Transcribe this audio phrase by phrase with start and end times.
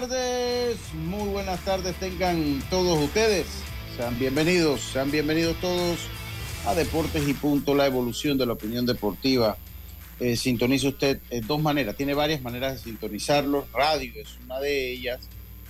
[0.00, 3.46] Tardes, muy buenas tardes tengan todos ustedes.
[3.98, 5.98] Sean bienvenidos, sean bienvenidos todos
[6.64, 9.58] a Deportes y Punto, la evolución de la opinión deportiva.
[10.18, 13.66] Eh, sintoniza usted en dos maneras, tiene varias maneras de sintonizarlo.
[13.74, 15.20] Radio es una de ellas,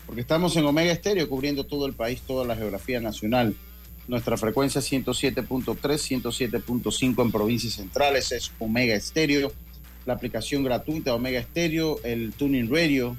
[0.07, 3.57] porque estamos en Omega Estéreo cubriendo todo el país, toda la geografía nacional.
[4.07, 5.75] Nuestra frecuencia 107.3,
[6.23, 9.53] 107.5 en provincias centrales es Omega Estéreo.
[10.07, 13.17] La aplicación gratuita Omega Estéreo, el Tuning Radio,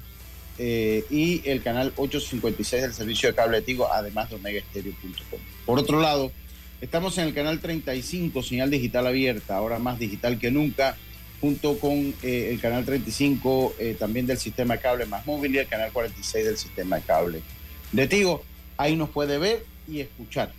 [0.58, 5.40] eh, y el canal 856 del servicio de cable de Tigo, además de omegaestereo.com.
[5.64, 6.30] Por otro lado,
[6.80, 10.96] estamos en el canal 35, señal digital abierta, ahora más digital que nunca,
[11.40, 15.58] junto con eh, el canal 35 eh, también del sistema de cable más móvil y
[15.58, 17.42] el canal 46 del sistema de cable
[17.90, 18.44] de Tigo.
[18.76, 20.52] Ahí nos puede ver y escuchar.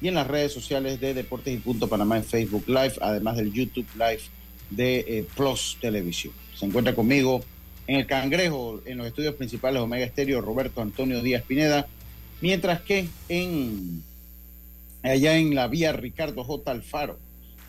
[0.00, 3.52] Y en las redes sociales de Deportes y Punto Panamá en Facebook Live, además del
[3.52, 4.22] YouTube Live
[4.70, 6.32] de Plus Televisión.
[6.56, 7.42] Se encuentra conmigo
[7.90, 11.88] en el Cangrejo, en los estudios principales Omega Estéreo, Roberto Antonio Díaz Pineda,
[12.40, 14.04] mientras que en
[15.02, 16.70] allá en la vía Ricardo J.
[16.70, 17.18] Alfaro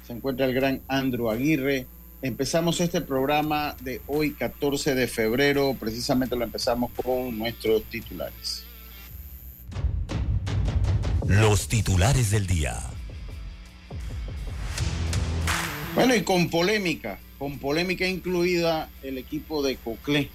[0.06, 1.88] se encuentra el gran Andrew Aguirre.
[2.22, 8.64] Empezamos este programa de hoy, 14 de febrero, precisamente lo empezamos con nuestros titulares.
[11.26, 12.78] los titulares del día.
[15.96, 20.30] Bueno, y con polémica, con polémica incluida, el equipo de Coclé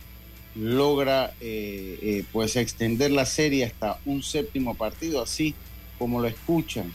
[0.56, 5.54] logra eh, eh, pues extender la serie hasta un séptimo partido, así
[6.00, 6.92] como lo escuchan,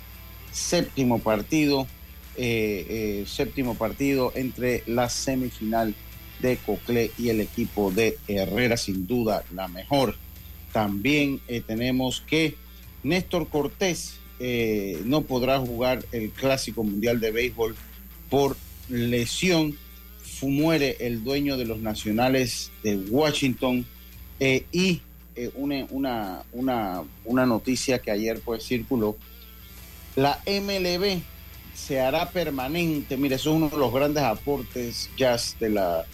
[0.51, 1.88] séptimo partido,
[2.35, 5.95] eh, séptimo partido entre la semifinal
[6.41, 10.17] de Coclé y el equipo de Herrera, sin duda la mejor.
[10.73, 12.55] También tenemos que
[13.01, 14.16] Néstor Cortés
[15.05, 17.78] no podrá jugar el Clásico Mundial de Béisbol
[18.29, 18.57] por
[18.89, 19.78] lesión.
[20.50, 23.85] Muere el dueño de los Nacionales de Washington
[24.40, 25.02] eh, y
[25.35, 29.18] eh, una, una, una, una noticia que ayer pues circuló.
[30.16, 31.22] La MLB
[31.74, 33.18] se hará permanente.
[33.18, 36.06] Mire, eso es uno de los grandes aportes jazz de la,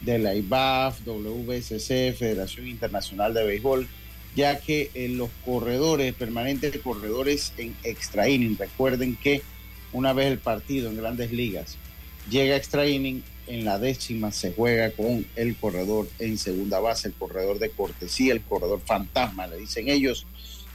[0.00, 3.88] de la IBAF, WSC, Federación Internacional de Béisbol,
[4.36, 9.42] ya que eh, los corredores, permanentes corredores en extra inning, recuerden que
[9.92, 11.76] una vez el partido en grandes ligas
[12.30, 17.14] llega extra inning, en la décima se juega con el corredor en segunda base, el
[17.14, 20.26] corredor de cortesía, el corredor fantasma, le dicen ellos.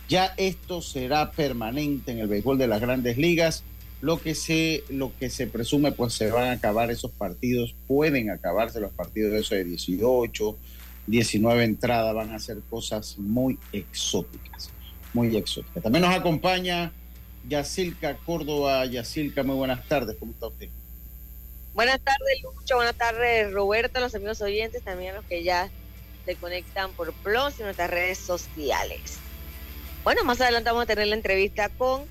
[0.09, 3.63] Ya esto será permanente en el béisbol de las grandes ligas.
[4.01, 8.29] Lo que se, lo que se presume, pues se van a acabar esos partidos, pueden
[8.29, 10.57] acabarse los partidos de eso de 18,
[11.07, 14.69] 19 entradas, van a ser cosas muy exóticas,
[15.13, 15.83] muy exóticas.
[15.83, 16.91] También nos acompaña
[17.47, 18.85] Yacilca Córdoba.
[18.85, 20.69] Yacilca, muy buenas tardes, ¿cómo está usted?
[21.73, 22.75] Buenas tardes, Lucho.
[22.75, 25.69] Buenas tardes, Roberto, a los amigos oyentes, también a los que ya
[26.25, 29.17] se conectan por Plus y nuestras redes sociales.
[30.03, 32.03] Bueno, más adelante vamos a tener la entrevista con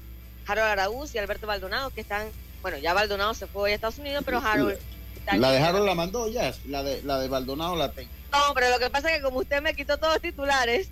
[0.46, 2.28] Harold Araúz y Alberto Baldonado, que están,
[2.60, 4.78] bueno, ya Baldonado se fue a Estados Unidos, pero Harold
[5.16, 8.10] está La de Harold la mandó ya, la de, la de Baldonado la tengo.
[8.32, 10.88] No, pero lo que pasa es que como usted me quitó todos los titulares,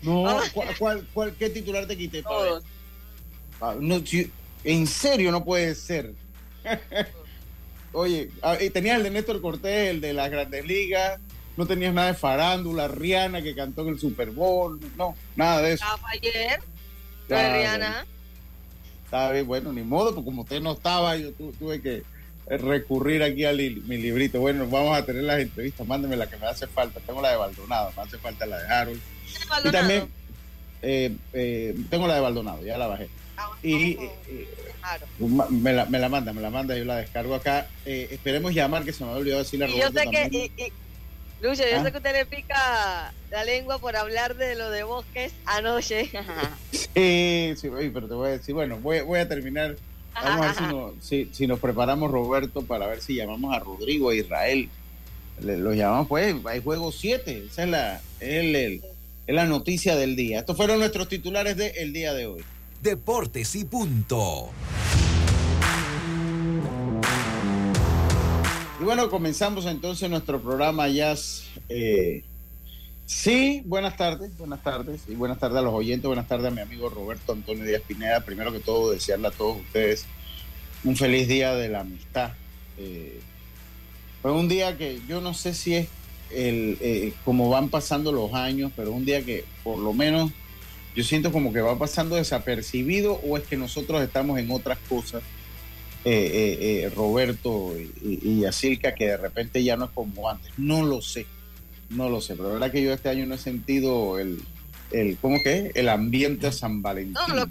[0.00, 0.40] No.
[0.54, 2.22] ¿cuál, cuál, cuál- qué titular te quité?
[2.22, 2.64] todos.
[3.60, 4.00] Ah, no,
[4.64, 6.12] en serio no puede ser.
[7.96, 11.18] Oye, ah, y tenías el de Néstor Cortés, el de las grandes ligas,
[11.56, 15.72] no tenías nada de farándula, Rihanna que cantó en el Super Bowl, no, nada de
[15.72, 15.84] eso.
[15.84, 16.60] Estaba ayer,
[17.28, 18.06] Ya, lo de Rihanna.
[19.06, 22.02] Está bien, bueno, ni modo, porque como usted no estaba, yo tu- tuve que
[22.48, 24.40] eh, recurrir aquí a li- mi librito.
[24.40, 27.00] Bueno, vamos a tener las entrevistas, mándeme la que me hace falta.
[27.00, 29.00] Tengo la de Baldonado, me hace falta la de Harold.
[29.64, 30.08] Y también
[30.82, 33.08] eh, eh, tengo la de Baldonado, ya la bajé.
[33.62, 34.10] Y eh,
[35.50, 37.66] me, la, me la manda, me la manda, yo la descargo acá.
[37.84, 40.22] Eh, esperemos llamar, que se me había olvidado decirle a Y yo Roberto sé que,
[40.22, 40.52] también.
[40.56, 40.72] y, y-
[41.42, 41.82] Lucho, yo Ah.
[41.84, 46.10] sé que usted le pica la lengua por hablar de lo de bosques anoche.
[46.72, 49.76] Sí, sí, oye, pero te voy a decir, bueno, voy, voy a terminar.
[50.14, 53.58] Vamos a ver si, nos- si, si nos preparamos, Roberto, para ver si llamamos a
[53.58, 54.70] Rodrigo, a Israel.
[55.42, 57.44] Le- los llamamos, pues, hay juego 7.
[57.50, 58.82] Esa es la, es, el- el-
[59.26, 60.38] es la noticia del día.
[60.38, 62.42] Estos fueron nuestros titulares del día de hoy.
[62.82, 64.50] Deportes y punto.
[68.80, 71.44] Y bueno, comenzamos entonces nuestro programa Jazz.
[71.68, 72.24] Eh,
[73.06, 75.02] sí, buenas tardes, buenas tardes.
[75.08, 78.20] Y buenas tardes a los oyentes, buenas tardes a mi amigo Roberto Antonio Díaz Pineda.
[78.20, 80.06] Primero que todo, desearle a todos ustedes
[80.84, 82.32] un feliz día de la amistad.
[82.78, 83.20] Eh,
[84.22, 85.88] fue un día que yo no sé si es
[86.30, 90.32] el, eh, como van pasando los años, pero un día que por lo menos
[90.96, 95.22] yo siento como que va pasando desapercibido o es que nosotros estamos en otras cosas
[96.04, 100.50] eh, eh, eh, Roberto y, y Yacirca, que de repente ya no es como antes.
[100.56, 101.26] No lo sé,
[101.90, 104.40] no lo sé, pero la verdad que yo este año no he sentido el,
[104.92, 105.76] el ¿cómo que es?
[105.76, 107.14] El ambiente San Valentín.
[107.28, 107.50] No, lo-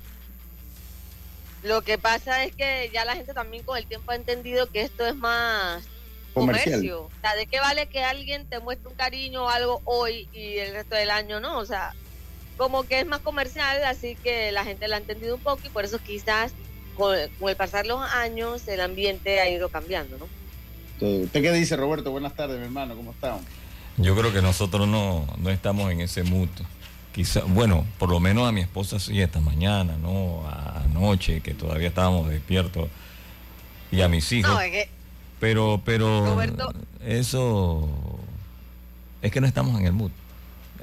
[1.64, 4.82] Lo que pasa es que ya la gente también con el tiempo ha entendido que
[4.82, 5.84] esto es más
[6.34, 6.76] comercial.
[6.76, 7.02] comercio.
[7.04, 10.58] O sea, ¿de qué vale que alguien te muestre un cariño o algo hoy y
[10.60, 11.58] el resto del año no?
[11.60, 11.94] O sea,
[12.58, 15.70] como que es más comercial, así que la gente lo ha entendido un poco y
[15.70, 16.54] por eso quizás
[16.96, 20.26] con, con el pasar los años el ambiente ha ido cambiando, ¿no?
[20.94, 22.12] ¿Usted usted qué dice, Roberto?
[22.12, 23.40] Buenas tardes, mi hermano, ¿cómo están?
[23.98, 26.50] Yo creo que nosotros no, no estamos en ese mood.
[27.14, 30.46] Quizá, bueno, por lo menos a mi esposa sí esta mañana, ¿no?
[30.48, 32.90] A- Anoche, que todavía estábamos despiertos.
[33.92, 34.52] Y a mis hijos.
[34.52, 34.90] No, es que
[35.40, 36.74] pero, pero Roberto.
[37.06, 37.88] eso
[39.22, 40.12] es que no estamos en el mood.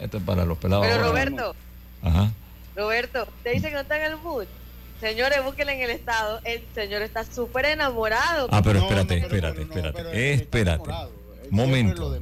[0.03, 0.85] Esto es para los pelados.
[0.87, 1.09] Pero ahora.
[1.09, 1.55] Roberto,
[2.03, 2.33] Ajá.
[2.77, 4.47] Roberto, te dice que no está en el mood.
[5.01, 6.41] Señores, búsquenle en el estado.
[6.45, 8.49] El señor está súper enamorado.
[8.51, 10.35] Ah, pero espérate, no, espérate, no, espérate.
[10.35, 10.91] espérate.
[11.51, 12.17] Momento.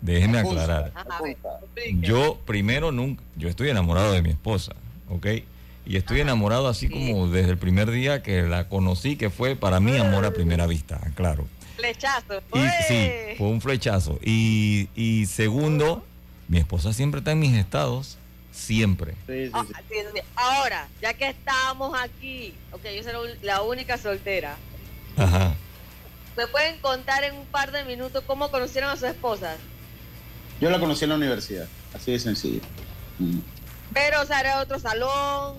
[0.00, 0.92] Déjeme aclarar.
[0.94, 1.20] Ajá.
[2.00, 4.74] Yo primero nunca, yo estoy enamorado de mi esposa,
[5.08, 5.26] ¿ok?
[5.86, 6.92] Y estoy enamorado así Sí.
[6.92, 10.66] como desde el primer día que la conocí, que fue para mí amor a primera
[10.66, 11.46] vista, claro.
[11.76, 12.42] Flechazo.
[12.54, 12.58] Y
[12.88, 13.34] sí, ¡Ué!
[13.38, 14.18] fue un flechazo.
[14.22, 16.04] Y, y segundo,
[16.54, 18.16] mi esposa siempre está en mis estados,
[18.52, 19.14] siempre.
[19.26, 20.20] Sí, sí, Ah, sí.
[20.36, 24.54] Ahora, ya que estamos aquí, ok, yo soy la única soltera.
[25.16, 25.52] Ajá.
[26.36, 29.56] ¿Me pueden contar en un par de minutos cómo conocieron a sus esposas?
[30.60, 32.60] Yo la conocí en la universidad, así de sencillo.
[33.18, 33.38] Mm.
[33.92, 35.56] Pero, o sea, era otro salón.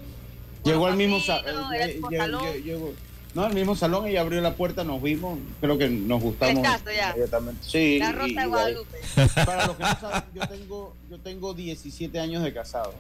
[0.64, 2.10] Llegó al mismo camino, salón.
[2.18, 2.96] salón.
[3.36, 6.56] No, al mismo salón, ella abrió la puerta, nos vimos, creo que nos gustamos.
[6.66, 7.10] Flechazo, ya.
[7.10, 7.62] inmediatamente.
[7.68, 8.98] Sí, La Rosa y de Guadalupe.
[9.46, 12.94] Para los que no saben, yo tengo, yo tengo 17 años de casado.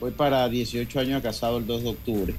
[0.00, 2.34] Voy para 18 años de casado el 2 de octubre.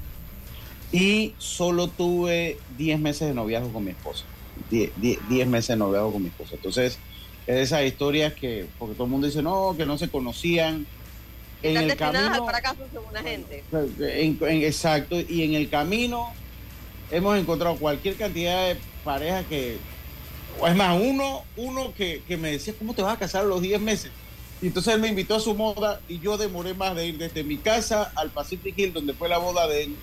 [0.92, 4.26] Y solo tuve 10 meses de noviazgo con mi esposa.
[4.70, 6.56] 10, 10 10 meses de noviazgo con mi esposa.
[6.56, 7.00] Entonces,
[7.48, 10.86] es de esas historias que, porque todo el mundo dice, no, que no se conocían.
[11.64, 13.64] En Están el destinadas camino, al fracaso según la gente.
[14.00, 16.30] en- en- exacto, y en el camino
[17.12, 19.78] hemos encontrado cualquier cantidad de parejas que,
[20.60, 23.48] o es más, uno, uno que, que me decía, ¿cómo te vas a casar a
[23.48, 24.12] los 10 meses?
[24.62, 27.44] Y entonces él me invitó a su boda y yo demoré más de ir desde
[27.44, 29.96] mi casa al Pacific Hill, donde fue la boda de él,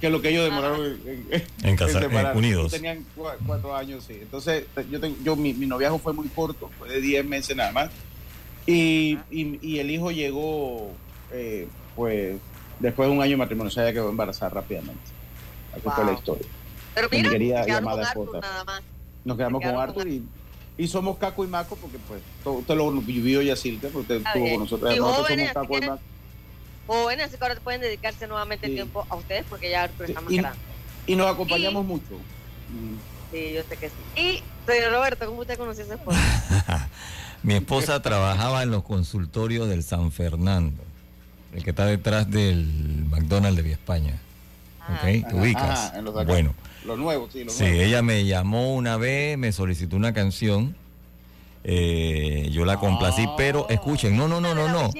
[0.00, 2.38] que lo que ellos demoraron en, en- En casa- en separarse.
[2.38, 2.72] unidos.
[2.72, 4.14] Tenían cua- cuatro años, sí.
[4.22, 7.72] Entonces, yo, tengo, yo mi, mi noviazgo fue muy corto, fue de 10 meses nada
[7.72, 7.90] más.
[8.66, 10.92] Y, y, y el hijo llegó,
[11.32, 12.36] eh, pues,
[12.78, 15.02] después de un año de matrimonio, o sea, ella quedó embarazada rápidamente.
[15.72, 16.46] Así fue la historia.
[16.94, 18.40] Pero Mi mira, querida llamada con Arthur esposa.
[18.40, 18.82] nada más.
[19.24, 20.22] Nos quedamos con Arthur con y,
[20.78, 24.26] y somos Caco y Maco, porque pues todo, usted lo vivió ya Silvia, porque usted
[24.26, 24.94] estuvo con nosotros.
[24.94, 26.02] Y Nosotros jóvenes, somos Caco y así que- Maco.
[26.86, 28.76] Jóvenes, así que ahora pueden dedicarse nuevamente el Sí.
[28.76, 30.58] tiempo a ustedes porque ya Arthur está más Y, grande.
[31.06, 32.14] y nos acompañamos mucho.
[32.70, 32.96] Mm.
[33.30, 34.20] Sí, yo sé que sí.
[34.20, 36.88] Y, señor Roberto, ¿cómo usted conoció a su esposa?
[37.44, 40.82] Mi esposa trabajaba en los consultorios del San Fernando,
[41.54, 42.66] el que está detrás del
[43.08, 44.18] McDonald's de Vía España.
[44.90, 45.02] Ah, ¿Ok?
[45.02, 45.62] ¿Te Ajá, ubicas?
[45.88, 46.32] ajá, en los de acá.
[46.32, 46.54] bueno,
[46.84, 47.80] Los nuevos, sí, los sí, nuevos.
[47.82, 50.74] ella me llamó una vez, me solicitó una canción.
[51.62, 53.34] eh, yo la complací, Ah.
[53.36, 54.90] pero escuchen, no, no, no, no, no.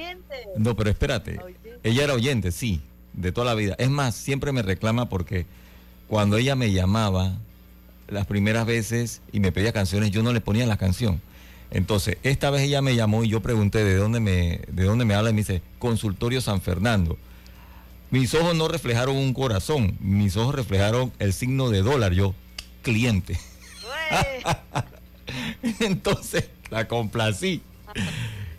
[0.57, 1.39] No, pero espérate.
[1.83, 2.81] Ella era oyente, sí,
[3.13, 3.75] de toda la vida.
[3.79, 5.47] Es más, siempre me reclama porque
[6.07, 7.33] cuando ella me llamaba
[8.07, 11.19] las primeras veces y me pedía canciones, yo no le ponía la canción.
[11.71, 15.15] Entonces, esta vez ella me llamó y yo pregunté de dónde me, de dónde me
[15.15, 17.17] habla y me dice, Consultorio San Fernando.
[18.11, 22.35] Mis ojos no reflejaron un corazón, mis ojos reflejaron el signo de dólar, yo,
[22.81, 23.39] cliente.
[25.79, 27.61] Entonces la complací.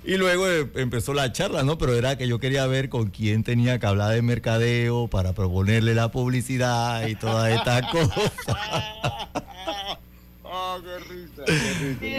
[0.04, 1.76] Y luego eh, empezó la charla, ¿no?
[1.76, 5.94] Pero era que yo quería ver con quién tenía que hablar de mercadeo para proponerle
[5.94, 8.32] la publicidad y todas estas cosas.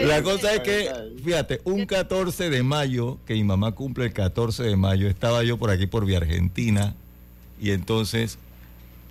[0.02, 0.92] La cosa es que,
[1.24, 5.58] fíjate, un 14 de mayo, que mi mamá cumple el 14 de mayo, estaba yo
[5.58, 6.94] por aquí por Vía Argentina
[7.60, 8.38] y entonces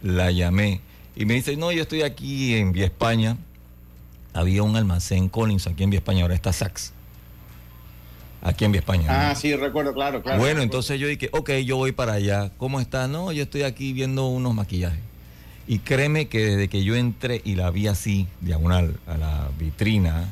[0.02, 0.82] la llamé
[1.16, 3.38] y me dice, no, yo estoy aquí en Vía España.
[4.34, 6.94] Había un almacén Collins aquí en Vía España, ahora está Saks.
[8.42, 9.04] Aquí en Vía España.
[9.04, 9.14] ¿no?
[9.14, 10.40] Ah, sí, recuerdo, claro, claro.
[10.40, 12.52] Bueno, entonces yo dije, ok, yo voy para allá.
[12.58, 13.08] ¿Cómo está?
[13.08, 15.00] No, yo estoy aquí viendo unos maquillajes.
[15.68, 20.28] Y créeme que desde que yo entré y la vi así, diagonal a la vitrina,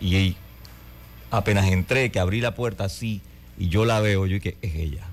[0.00, 0.36] y
[1.30, 3.22] apenas entré, que abrí la puerta así,
[3.56, 5.07] y yo la veo, yo dije, es ella.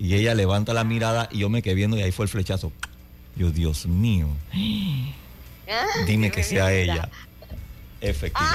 [0.00, 2.72] Y ella levanta la mirada y yo me quedé viendo y ahí fue el flechazo.
[3.36, 4.28] Yo, Dios mío,
[5.68, 7.08] Ah, dime que sea ella.
[8.00, 8.48] Efectivo.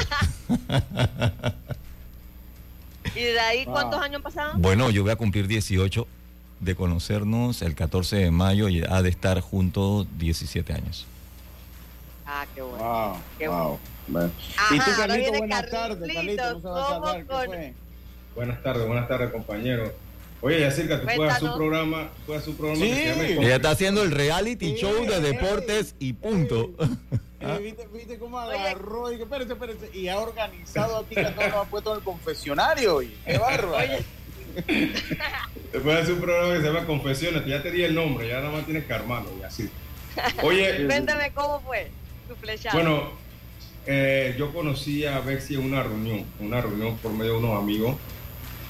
[3.16, 4.04] ¿Y de ahí cuántos Wow.
[4.04, 4.62] años pasaron?
[4.62, 6.08] Bueno, yo voy a cumplir 18
[6.60, 11.06] de conocernos el 14 de mayo y ha de estar juntos 17 años.
[12.26, 12.84] Ah, qué bueno.
[12.84, 13.80] Wow, Qué wow.
[14.08, 14.32] Bueno.
[14.58, 17.06] Ajá, y tú, ahora Carlito, viene buenas tardes, Carlitos, Carlito, no se va a ¿cómo
[17.06, 17.74] saludar, ¿qué con- fue?
[18.36, 19.94] Buenas tardes, buenas tardes, compañero.
[20.46, 21.54] Oye, Yacirca, tú puedes hacer Cuéntanos.
[21.54, 22.92] un programa, un programa Sí.
[22.92, 26.72] que se Ella está haciendo el reality Sí, show de ey, deportes y punto.
[27.42, 29.12] Eh, ¿viste, ¿Viste cómo agarró?
[29.12, 29.90] Y que, espérate, espérate.
[29.96, 33.04] Y ha organizado aquí que a todos nos ha puesto en el confesionario.
[33.04, 33.94] Y qué bárbaro.
[35.72, 38.28] Te puedes hacer un programa que se llama Confesiones, que ya te di el nombre,
[38.30, 39.70] ya nada más tienes que armarlo y así.
[40.42, 41.92] Oye, Cuéntame cómo fue
[42.28, 42.76] tu flechazo.
[42.76, 43.12] bueno,
[43.86, 47.96] eh, yo conocí a Bexy en una reunión, una reunión por medio de unos amigos,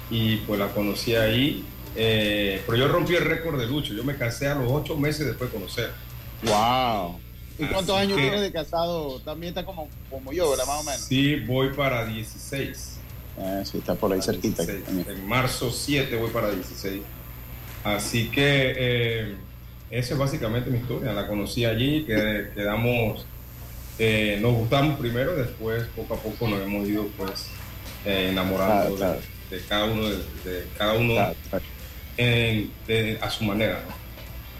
[0.10, 1.64] y pues la conocí ahí.
[1.98, 5.26] eh, pero yo rompí el récord de Lucho, yo me casé a los ocho meses
[5.26, 5.92] después de conocer.
[6.44, 7.20] Wow.
[7.58, 9.20] ¿Y cuántos años que- tienes de casado?
[9.22, 10.66] También está como, como yo, ¿verdad?
[10.68, 11.02] Más o menos.
[11.02, 12.98] Sí, voy para 16.
[13.40, 14.66] Ah, sí, está por ahí Para cerquita.
[14.66, 15.08] 16.
[15.08, 17.02] En marzo 7 voy para 16.
[17.86, 19.36] Así que eh,
[19.90, 21.14] esa es básicamente mi historia.
[21.14, 23.26] La conocí allí, que quedamos,
[24.00, 27.46] eh, nos gustamos primero, después poco a poco nos hemos ido pues
[28.06, 29.20] eh, enamorando Claro, claro.
[29.50, 31.62] De, cada uno, de, de cada uno Está, está-
[32.18, 33.84] en- de- a su manera.
[33.88, 33.96] ¿no?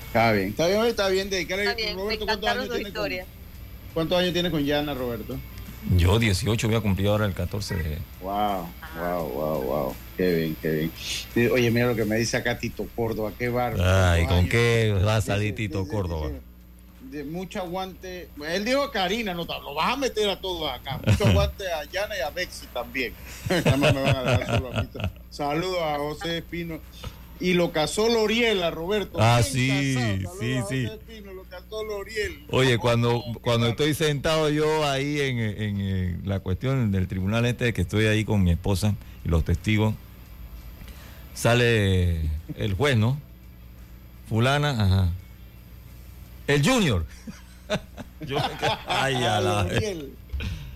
[0.08, 0.50] está bien.
[0.50, 1.30] Está bien, está bien.
[1.30, 3.10] Dedicarle, Está bien, Roberto, ¿cuántos años, tiene con.
[3.94, 5.38] ¿cuántos años tiene con Yana, Roberto?
[5.96, 7.98] Yo 18 voy a cumplir ahora el 14 de...
[8.22, 8.68] Wow,
[9.00, 9.96] wow, wow, wow.
[10.18, 10.90] Qué bien, qué
[11.36, 11.52] bien.
[11.52, 13.84] Oye, mira lo que me dice acá Tito Córdoba, qué bárbaro.
[13.84, 14.50] Ay, ¿Cuántos ¿con años?
[14.52, 16.32] qué va a salir Tito Córdoba?
[17.16, 18.28] De mucho aguante.
[18.46, 21.00] Él dijo a Karina, no, lo vas a meter a todos acá.
[21.08, 23.14] Mucho aguante a Yana y a Bexi también.
[23.50, 24.90] Nada más me van a dejar solo a mí.
[25.30, 26.82] Saludos a José Espino.
[27.40, 29.18] Y lo casó Loriel a Roberto.
[29.22, 29.96] Ah, sí,
[30.42, 30.86] sí, sí.
[30.88, 32.44] Espino, lo casó Loriel.
[32.50, 37.84] Oye, cuando, cuando estoy sentado yo ahí en, en, la cuestión del tribunal este, que
[37.84, 38.94] estoy ahí con mi esposa
[39.24, 39.94] y los testigos,
[41.34, 43.18] sale el juez, ¿no?
[44.28, 45.14] Fulana, ajá.
[46.48, 47.06] El junior.
[48.26, 49.68] Yo me quedé- ay, a la-.
[49.68, 50.12] El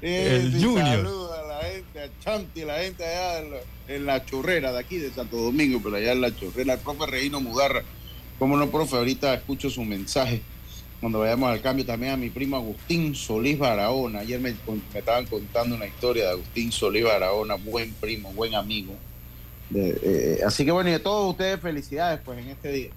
[0.01, 0.87] Ese Junior.
[0.97, 3.57] Saludos a la gente, a Chanti, la gente allá en la,
[3.87, 7.05] en la chorrera de aquí de Santo Domingo, pero allá en la chorrera, el profe
[7.05, 7.83] Reino Mudarra.
[8.37, 8.95] ¿Cómo no, profe?
[8.95, 10.41] Ahorita escucho su mensaje.
[11.01, 14.19] Cuando vayamos al cambio, también a mi primo Agustín Solís Barahona.
[14.19, 14.55] Ayer me,
[14.93, 18.93] estaban contando una historia de Agustín Solís Barahona, buen primo, buen amigo.
[19.69, 22.89] De- eh, así que bueno, y a todos ustedes felicidades pues en este día.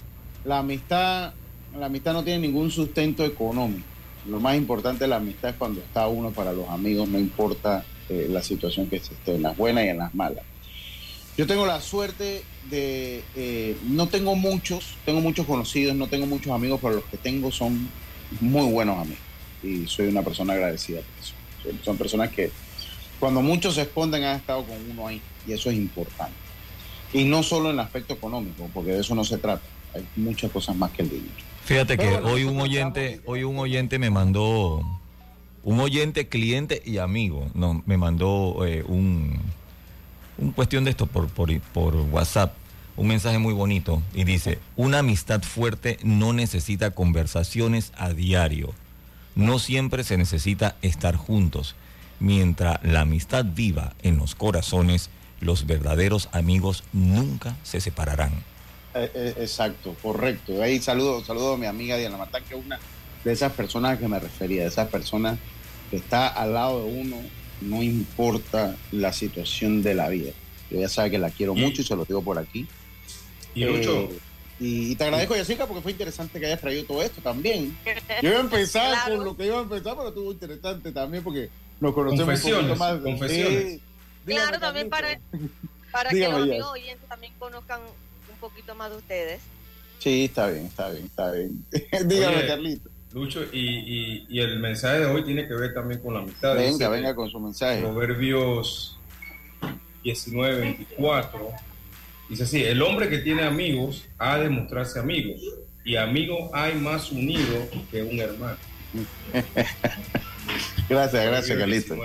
[0.45, 1.33] La amistad,
[1.79, 3.87] la amistad no tiene ningún sustento económico.
[4.29, 7.85] Lo más importante de la amistad es cuando está uno para los amigos, no importa
[8.09, 10.45] eh, la situación que se esté, en las buenas y en las malas.
[11.37, 16.53] Yo tengo la suerte de, eh, no tengo muchos, tengo muchos conocidos, no tengo muchos
[16.53, 17.89] amigos, pero los que tengo son
[18.41, 19.23] muy buenos amigos.
[19.63, 21.35] Y soy una persona agradecida por eso.
[21.63, 22.51] Son- Son personas que
[23.19, 26.35] cuando muchos se esconden han estado con uno ahí, y eso es importante.
[27.13, 29.63] Y no solo en el aspecto económico, porque de eso no se trata.
[29.95, 31.33] Hay muchas cosas más que el dinero.
[31.73, 34.85] Fíjate que bueno, hoy un oyente, hoy un oyente me mandó,
[35.63, 39.41] un oyente, cliente y amigo, no, me mandó eh, un,
[40.37, 42.53] un cuestión de esto por, por, por WhatsApp,
[42.95, 48.75] un mensaje muy bonito y dice, una amistad fuerte no necesita conversaciones a diario,
[49.35, 51.75] no siempre se necesita estar juntos,
[52.21, 55.09] mientras la amistad viva en los corazones,
[55.41, 58.52] los verdaderos amigos nunca se separarán.
[58.95, 60.63] Eh, eh, exacto, correcto.
[60.63, 62.79] Ahí saludo, saludo a mi amiga Diana Matán, que es una
[63.25, 65.39] de esas personas a que me refería, de esas personas
[65.91, 67.17] que está al lado de uno,
[67.63, 70.33] no importa la situación de la vida.
[70.71, 72.67] Yo ya sabe que la quiero Y- mucho y se lo digo por aquí.
[73.55, 74.19] Y Lucho, Eh,
[74.61, 77.77] y, y te agradezco, Yacirca, porque fue interesante que hayas traído todo esto también.
[78.23, 79.17] Yo iba a empezar Claro.
[79.17, 81.49] con lo que iba a empezar, pero estuvo interesante también porque
[81.81, 82.99] nos conocemos un poquito Confesiones, más.
[83.01, 83.81] confesiones.
[84.27, 85.19] Dígame, Claro, también para,
[85.91, 88.02] para que los amigos oyentes también conozcan un
[88.43, 89.41] poquito más de ustedes.
[90.01, 91.65] Sí, está bien, está bien, está bien.
[92.09, 92.47] Dígame, Oye.
[92.47, 92.91] Carlito.
[93.15, 96.57] Lucho, y, y, el mensaje de hoy tiene que ver también con la amistad.
[96.57, 97.83] Venga, venga con su mensaje.
[97.83, 98.99] Proverbios
[100.03, 101.51] 19, 24.
[102.31, 105.43] Dice así, el hombre que tiene amigos ha de mostrarse amigos,
[105.85, 108.57] y amigos hay más unido que un hermano.
[110.89, 111.97] gracias, gracias, Carlito.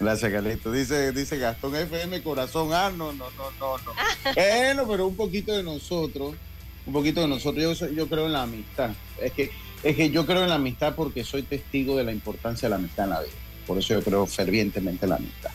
[0.00, 0.72] Gracias, Carlito.
[0.72, 2.72] Dice, dice Gastón FM Corazón.
[2.72, 3.92] Ah, no, no, no, no, no.
[4.34, 6.34] bueno, pero un poquito de nosotros,
[6.86, 7.78] un poquito de nosotros.
[7.78, 8.90] Yo, yo creo en la amistad.
[9.20, 9.50] Es que,
[9.82, 12.76] es que yo creo en la amistad porque soy testigo de la importancia de la
[12.76, 13.32] amistad en la vida.
[13.66, 15.50] Por eso yo creo fervientemente en la amistad.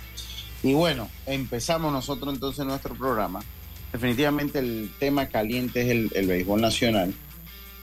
[0.62, 3.44] Y bueno, empezamos nosotros entonces nuestro programa.
[3.92, 7.16] Definitivamente el tema caliente es el, el béisbol nacional.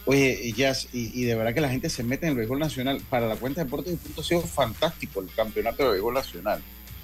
[0.04, 3.00] Oye, Jazz, y, de verdad que la gente se mete en el béisbol nacional.
[3.08, 6.60] Para la cuenta de Deportes Punto ha sido fantástico el campeonato de béisbol nacional.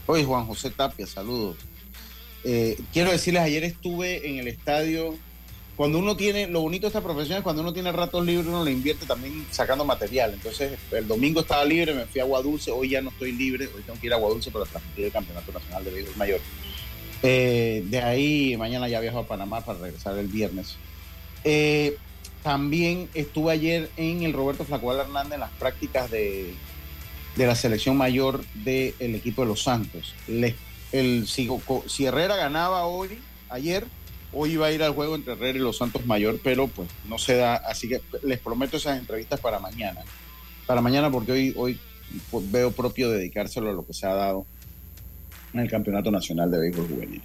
[0.07, 1.57] Oye, Juan José Tapia, saludos.
[2.45, 5.17] Eh, quiero decirles, ayer estuve en el estadio.
[5.77, 8.65] Cuando uno tiene, lo bonito de esta profesión es cuando uno tiene ratos libres, uno
[8.65, 10.33] le invierte también sacando material.
[10.35, 13.83] Entonces, el domingo estaba libre, me fui a Aguadulce, hoy ya no estoy libre, hoy
[13.83, 16.41] tengo que ir a Aguadulce para transmitir el Campeonato Nacional de Béisbol Mayor.
[17.23, 20.77] Eh, de ahí, mañana ya viajo a Panamá para regresar el viernes.
[21.45, 21.97] Eh,
[22.43, 26.55] también estuve ayer en el Roberto Flacual Hernández en las prácticas de,
[27.37, 30.15] la selección mayor del equipo de los Santos.
[30.93, 31.49] el, si,
[32.05, 33.19] Herrera ganaba hoy,
[33.49, 33.87] ayer,
[34.33, 37.19] hoy iba a ir al juego entre Herrera y los Santos Mayor, pero pues no
[37.19, 37.57] se da.
[37.57, 40.01] Así que les prometo esas entrevistas para mañana.
[40.67, 41.79] Para mañana, porque hoy, hoy
[42.31, 44.47] pues, veo propio dedicárselo a lo que se ha dado
[45.53, 47.23] en el Campeonato Nacional de Béisbol Juvenil.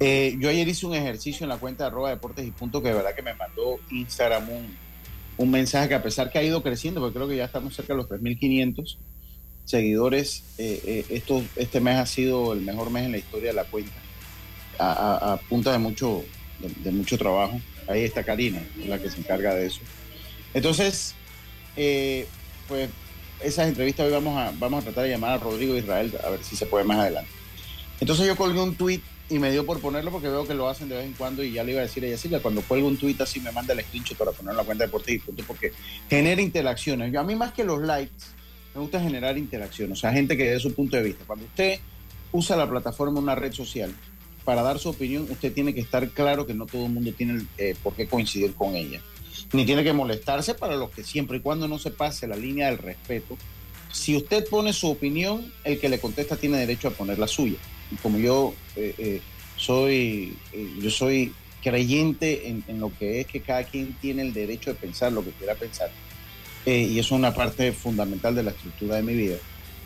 [0.00, 2.88] Eh, yo ayer hice un ejercicio en la cuenta de arroba deportes y punto que
[2.88, 4.48] de verdad que me mandó Instagram
[5.38, 7.92] un, mensaje que a pesar que ha ido creciendo, porque creo que ya estamos cerca
[7.92, 8.96] de los 3.500
[9.64, 11.22] seguidores, eh, eh
[11.56, 13.92] este mes ha sido el mejor mes en la historia de la cuenta,
[14.78, 16.24] a, punta de mucho,
[16.58, 17.60] de, mucho trabajo.
[17.86, 19.80] Ahí está Karina, la que se encarga de eso.
[20.54, 21.14] Entonces,
[21.76, 22.26] eh,
[22.68, 22.90] pues
[23.40, 26.42] esas entrevistas hoy vamos a, vamos a tratar de llamar a Rodrigo Israel a ver
[26.42, 27.30] si se puede más adelante.
[28.00, 30.88] Entonces yo colgué un tweet y me dio por ponerlo porque veo que lo hacen
[30.88, 32.96] de vez en cuando y ya le iba a decir a ella, cuando cuelgo un
[32.96, 35.42] tweet así me manda el screenshot para poner en la cuenta de Deportes y Punto
[35.46, 35.72] porque
[36.10, 37.12] genera interacciones.
[37.12, 38.12] Yo, a mí más que los likes,
[38.74, 41.24] me gusta generar interacciones, o sea, gente que dé su punto de vista.
[41.26, 41.78] Cuando usted
[42.32, 43.94] usa la plataforma, una red social,
[44.44, 47.46] para dar su opinión, usted tiene que estar claro que no todo el mundo tiene
[47.56, 49.00] eh, por qué coincidir con ella.
[49.52, 52.66] Ni tiene que molestarse para los que siempre y cuando no se pase la línea
[52.66, 53.38] del respeto.
[53.90, 57.56] Si usted pone su opinión, el que le contesta tiene derecho a poner la suya
[58.02, 59.20] como yo eh, eh,
[59.56, 64.70] soy, eh, yo soy creyente en, lo que es que cada quien tiene el derecho
[64.70, 65.90] de pensar lo que quiera pensar.
[66.66, 69.36] y eso es una parte fundamental de la estructura de mi vida,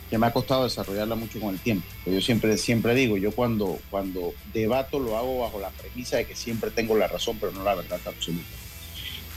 [0.09, 1.87] que me ha costado desarrollarla mucho con el tiempo.
[2.05, 6.35] yo siempre, siempre digo, yo cuando, cuando debato lo hago bajo la premisa de que
[6.35, 8.47] siempre tengo la razón, pero no la verdad absoluta.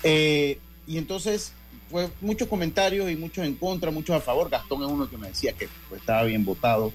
[0.05, 1.53] y entonces,
[1.91, 4.51] pues muchos comentarios y muchos en contra, muchos a favor.
[4.51, 6.93] Gastón es uno que me decía que pues, estaba bien votado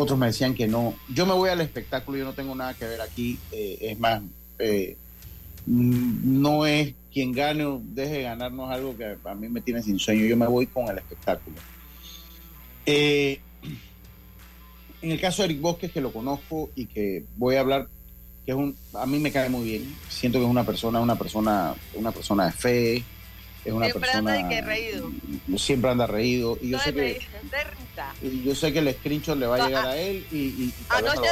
[0.00, 0.94] otros me decían que no.
[1.08, 3.38] Yo me voy al espectáculo, yo no tengo nada que ver aquí.
[3.52, 4.22] Eh, es más,
[4.58, 4.96] eh,
[5.66, 9.98] no es quien gane o deje de ganarnos algo que a mí me tiene sin
[9.98, 10.24] sueño.
[10.24, 11.56] Yo me voy con el espectáculo.
[12.86, 13.40] Eh,
[15.02, 17.88] en el caso de Eric Bosques, que lo conozco y que voy a hablar,
[18.44, 19.96] que es un, a mí me cae muy bien.
[20.08, 23.04] Siento que es una persona, una persona, una persona de fe,
[23.64, 25.10] es una siempre persona anda que reído.
[25.56, 27.20] siempre anda reído y yo sé que
[28.22, 31.28] y yo sé que el screenshot le va a llegar a, él y, y, anoche,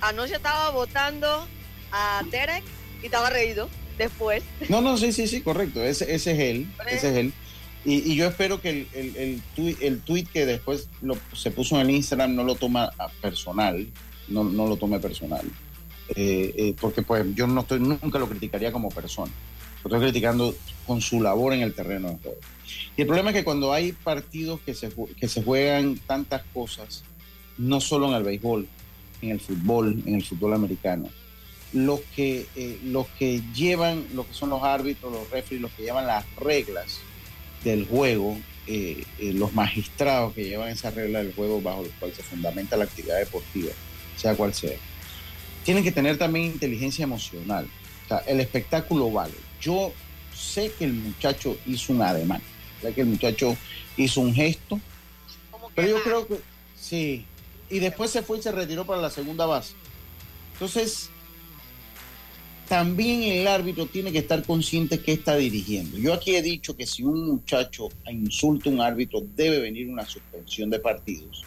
[0.00, 1.46] anoche estaba votando
[1.90, 2.62] a Derek
[3.02, 4.44] y estaba reído después.
[4.68, 7.32] No no sí sí sí correcto ese, ese es él ese es él.
[7.82, 11.50] Y, y, yo espero que el, el, el, tweet, el tweet que después lo, se
[11.50, 12.90] puso en el Instagram no lo toma
[13.22, 13.86] personal
[14.30, 15.44] no, no lo tome personal.
[16.16, 19.30] Eh, eh, porque pues yo no estoy nunca lo criticaría como persona
[19.84, 20.54] estoy criticando
[20.86, 22.38] con su labor en el terreno de juego.
[22.96, 27.02] Y el problema es que cuando hay partidos que se, que se juegan tantas cosas,
[27.58, 28.66] no solo en el béisbol,
[29.22, 31.08] en el fútbol, en el fútbol americano,
[31.72, 35.84] los que, eh, los que llevan, lo que son los árbitros, los referees, los que
[35.84, 36.98] llevan las reglas
[37.62, 42.16] del juego, eh, eh, los magistrados que llevan esas reglas del juego bajo los cuales
[42.16, 43.72] se fundamenta la actividad deportiva,
[44.16, 44.76] sea cual sea,
[45.64, 47.68] tienen que tener también inteligencia emocional.
[48.04, 49.92] O sea, el espectáculo vale yo
[50.34, 52.42] sé que el muchacho hizo un ademán,
[52.80, 53.56] sé que el muchacho
[53.96, 54.80] hizo un gesto,
[55.74, 56.40] pero yo creo que
[56.78, 57.24] sí.
[57.68, 59.74] Y después se fue y se retiró para la segunda base.
[60.54, 61.08] Entonces,
[62.68, 65.98] también el árbitro tiene que estar consciente que está dirigiendo.
[65.98, 70.06] Yo aquí he dicho que si un muchacho insulta a un árbitro, debe venir una
[70.06, 71.44] suspensión de partidos,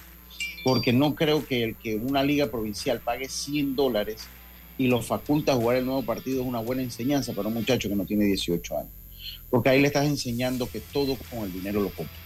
[0.64, 4.28] porque no creo que el que una liga provincial pague 100 dólares
[4.78, 7.90] y lo faculta a jugar el nuevo partido es una buena enseñanza para un muchacho
[7.90, 8.92] que no tiene 18 años.
[9.50, 12.18] porque ahí le estás enseñando que todo con el dinero lo compras.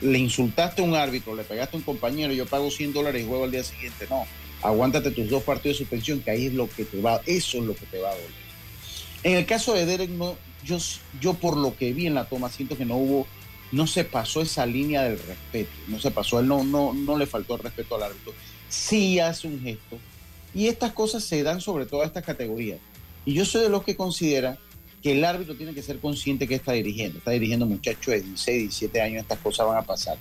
[0.00, 3.26] Le insultaste a un árbitro, le pegaste a un compañero, yo pago 100 dólares y
[3.26, 4.06] juego al día siguiente.
[4.10, 4.24] No,
[4.62, 7.64] aguántate tus dos partidos de suspensión, que ahí es lo que te va, eso es
[7.64, 8.30] lo que te va a doler.
[9.24, 10.78] En el caso de Derek, no, yo,
[11.20, 13.26] yo por lo que vi en la toma, siento que no hubo,
[13.70, 17.26] no se pasó esa línea del respeto, no se pasó, él no, no, no le
[17.26, 18.32] faltó el respeto al árbitro,
[18.68, 19.98] sí hace un gesto.
[20.54, 22.78] Y estas cosas se dan sobre todas estas categorías.
[23.24, 24.58] Y yo soy de los que considera
[25.02, 27.18] que el árbitro tiene que ser consciente que está dirigiendo.
[27.18, 30.16] Está dirigiendo muchachos de 16, 17 años, estas cosas van a pasar.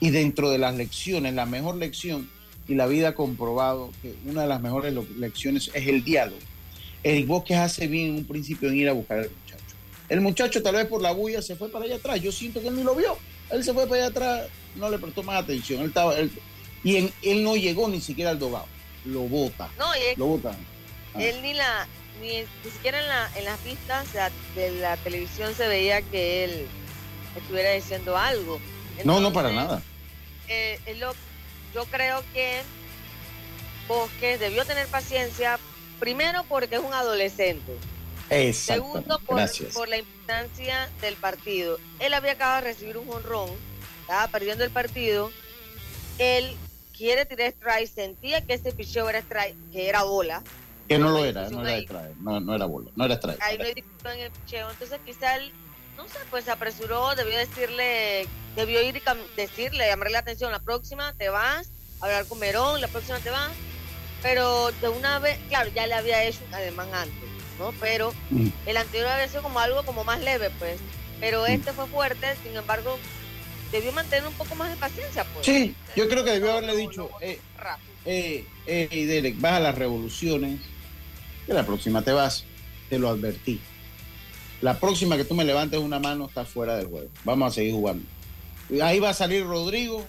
[0.00, 2.28] Y dentro de las lecciones, la mejor lección,
[2.68, 6.40] y la vida ha comprobado que una de las mejores lecciones es el diálogo.
[7.02, 9.64] Eric Bosques hace bien en un principio en ir a buscar al muchacho.
[10.08, 12.20] El muchacho tal vez por la bulla se fue para allá atrás.
[12.20, 13.16] Yo siento que él ni lo vio.
[13.50, 15.80] Él se fue para allá atrás, no le prestó más atención.
[15.80, 16.14] Él estaba,
[16.82, 18.66] y él no llegó ni siquiera al dogado.
[19.06, 19.70] Lo bota.
[19.78, 20.56] No, y lo bota.
[21.14, 21.22] Ah.
[21.22, 21.86] Él ni la,
[22.20, 24.06] ni, siquiera en, la, en las pistas
[24.54, 26.66] de la televisión se veía que él
[27.36, 28.60] estuviera diciendo algo.
[29.04, 29.82] no, no para nada.
[30.48, 30.78] Eh,
[31.74, 32.62] yo creo que
[33.88, 35.58] Bosque debió tener paciencia,
[36.00, 37.76] primero porque es un adolescente.
[38.52, 39.40] Segundo, por,
[39.72, 41.78] por, la importancia del partido.
[42.00, 43.50] Él había acabado de recibir un honrón,
[44.00, 45.30] estaba perdiendo el partido.
[46.18, 46.56] Él
[46.96, 50.42] quiere tirar strike, sentía que ese picheo era strike, que era bola.
[50.88, 53.40] Que no lo era, no era strike, no, no, era bola, no era strike.
[53.42, 55.52] Ahí no hay en el picheo, entonces quizá él,
[55.96, 59.02] no sé, pues se apresuró, debió decirle, debió ir y
[59.36, 63.52] decirle, llamarle la atención, la próxima te vas, hablar con Merón, la próxima te vas,
[64.22, 67.28] pero de una vez, claro, ya le había hecho un ademán antes,
[67.58, 67.72] ¿no?
[67.80, 68.48] Pero mm.
[68.66, 70.78] el anterior había sido como algo como más leve, pues,
[71.20, 71.46] pero mm.
[71.46, 72.98] este fue fuerte, sin embargo,
[73.76, 75.24] debió mantener un poco más de paciencia.
[75.32, 75.46] Pues.
[75.46, 77.38] Sí, yo creo que debió haberle dicho, eh,
[78.04, 80.60] eh, eh, vas a las revoluciones,
[81.46, 82.44] que la próxima te vas,
[82.88, 83.60] te lo advertí.
[84.62, 87.08] La próxima que tú me levantes una mano está fuera del juego.
[87.24, 88.04] Vamos a seguir jugando.
[88.82, 90.04] Ahí va a salir Rodrigo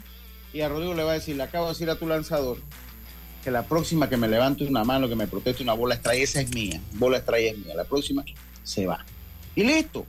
[0.53, 2.57] y a Rodrigo le va a decir, le acabo de decir a tu lanzador
[3.43, 6.41] que la próxima que me levante una mano, que me proteste una bola extraída, esa
[6.41, 6.81] es mía.
[6.93, 7.75] Bola extraída es mía.
[7.75, 8.23] La próxima
[8.63, 9.05] se va.
[9.55, 10.05] Y listo.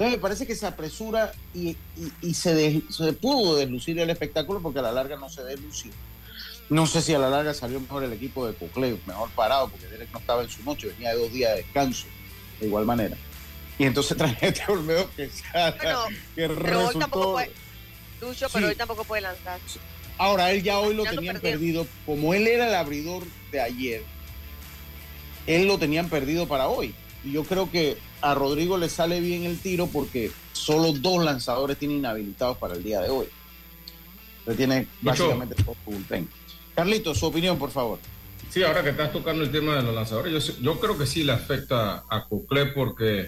[0.00, 1.76] Entonces me parece que se apresura y,
[2.32, 5.92] se, se, pudo deslucir el espectáculo porque a la larga no se deslució.
[6.70, 9.88] No sé si a la larga salió mejor el equipo de Cocleo, mejor parado, porque
[9.88, 12.06] Derek no estaba en su noche, venía de dos días de descanso,
[12.60, 13.14] de igual manera.
[13.78, 17.50] Y entonces trae este Olmedo que, bueno, que pero hoy tampoco puede,
[18.54, 19.60] pero hoy tampoco puede lanzar.
[20.16, 21.86] Ahora, él ya hoy lo tenían perdido.
[22.06, 24.02] Como él era el abridor de ayer,
[25.46, 26.94] él lo tenían perdido para hoy.
[27.24, 31.98] Yo creo que a Rodrigo le sale bien el tiro porque solo dos lanzadores tienen
[31.98, 33.26] inhabilitados para el día de hoy.
[34.40, 36.28] Entonces tiene básicamente todo bullpen.
[36.74, 37.98] Carlito, su opinión, por favor.
[38.48, 41.32] Sí, ahora que estás tocando el tema de los lanzadores, yo, creo que sí le
[41.32, 43.26] afecta a Cocle porque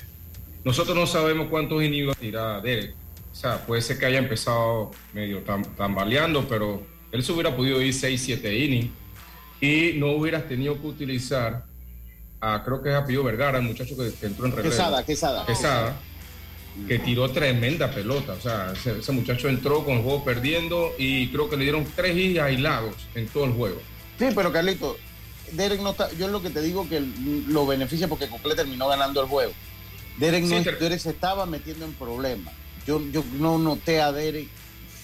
[0.64, 2.94] nosotros no sabemos cuántos innings va a Derek.
[3.30, 5.42] O sea, puede ser que haya empezado medio
[5.76, 8.90] tambaleando, pero él se hubiera podido ir 6, 7 innings
[9.60, 11.64] y no hubieras tenido que utilizar
[12.64, 14.70] creo que es a Pío Vergara, el muchacho que, entró en relevo.
[14.70, 15.46] Quesada, Quesada.
[15.46, 15.96] Quesada,
[16.88, 18.32] que tiró tremenda pelota.
[18.32, 22.16] O sea, ese, muchacho entró con el juego perdiendo y creo que le dieron tres
[22.16, 23.80] hits aislados en todo el juego.
[24.18, 24.96] Sí, pero Carlito,
[25.52, 27.00] Derek no está, yo es lo que te digo que
[27.48, 29.52] lo beneficia porque Cocle terminó ganando el juego.
[30.18, 32.54] Derek, no, Derek se estaba metiendo en problemas.
[32.86, 34.48] Yo, yo no noté a Derek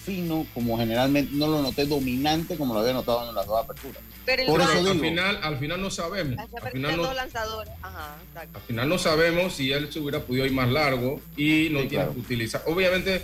[0.09, 4.01] fino como generalmente, no lo noté dominante como lo había notado en las dos aperturas.
[4.47, 6.39] Por eso al final, al final no sabemos.
[6.39, 11.21] Al final no, al final no sabemos si él se hubiera podido ir más largo
[11.37, 12.63] y no tiene que utilizar.
[12.65, 13.21] Obviamente,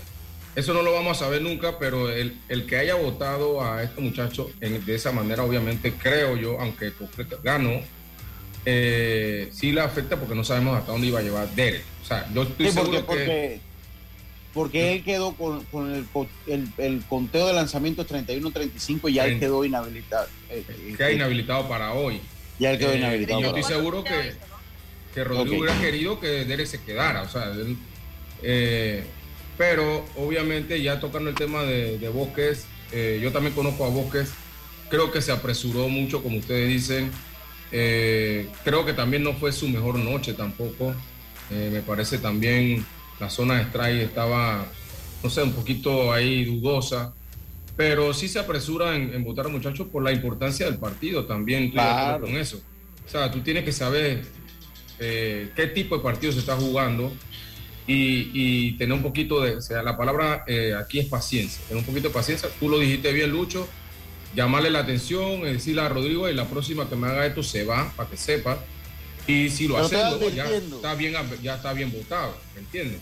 [0.56, 4.00] eso no lo vamos a saber nunca, pero el, el que haya votado a este
[4.00, 6.94] muchacho de esa manera, obviamente, creo yo, aunque
[7.44, 7.82] ganó,
[8.64, 11.84] eh, sí le afecta porque no sabemos hasta dónde iba a llevar Derek.
[12.04, 13.60] O sea, yo estoy seguro que
[14.56, 15.66] porque él quedó con,
[16.48, 20.30] el, el, conteo de lanzamientos 31-35 y ya él quedó inhabilitado.
[20.50, 20.64] Eh,
[20.98, 22.22] queda inhabilitado para hoy.
[22.58, 23.42] Ya él quedó eh, inhabilitado.
[23.42, 24.32] Yo estoy seguro que,
[25.14, 27.24] que Rodrigo hubiera querido que Derek se quedara.
[27.24, 27.52] O sea,
[28.44, 29.04] eh,
[29.58, 32.66] pero obviamente ya tocando el tema de, de Bosques,
[33.22, 34.32] yo también conozco a Bosques,
[34.90, 37.12] creo que se apresuró mucho, como ustedes dicen.
[37.72, 40.96] creo que también no fue su mejor noche tampoco.
[41.50, 42.86] me parece también
[43.20, 44.66] la zona de strike estaba,
[45.24, 47.14] no sé, un poquito ahí dudosa,
[47.76, 52.26] pero sí se apresura en, votar a muchachos por la importancia del partido también, claro.
[52.26, 52.62] con eso.
[53.06, 54.24] O sea, tú tienes que saber
[55.00, 57.12] eh, qué tipo de partido se está jugando
[57.88, 61.86] y, tener un poquito de, o sea, la palabra eh, aquí es paciencia, tener un
[61.86, 62.50] poquito de paciencia.
[62.60, 63.68] Tú lo dijiste bien, Lucho,
[64.36, 67.92] llamarle la atención, decirle a Rodrigo y la próxima que me haga esto se va,
[67.96, 68.58] para que sepa
[69.28, 69.96] y si lo hace,
[70.36, 73.00] ya está bien, ya está bien votado, ¿me entiendes?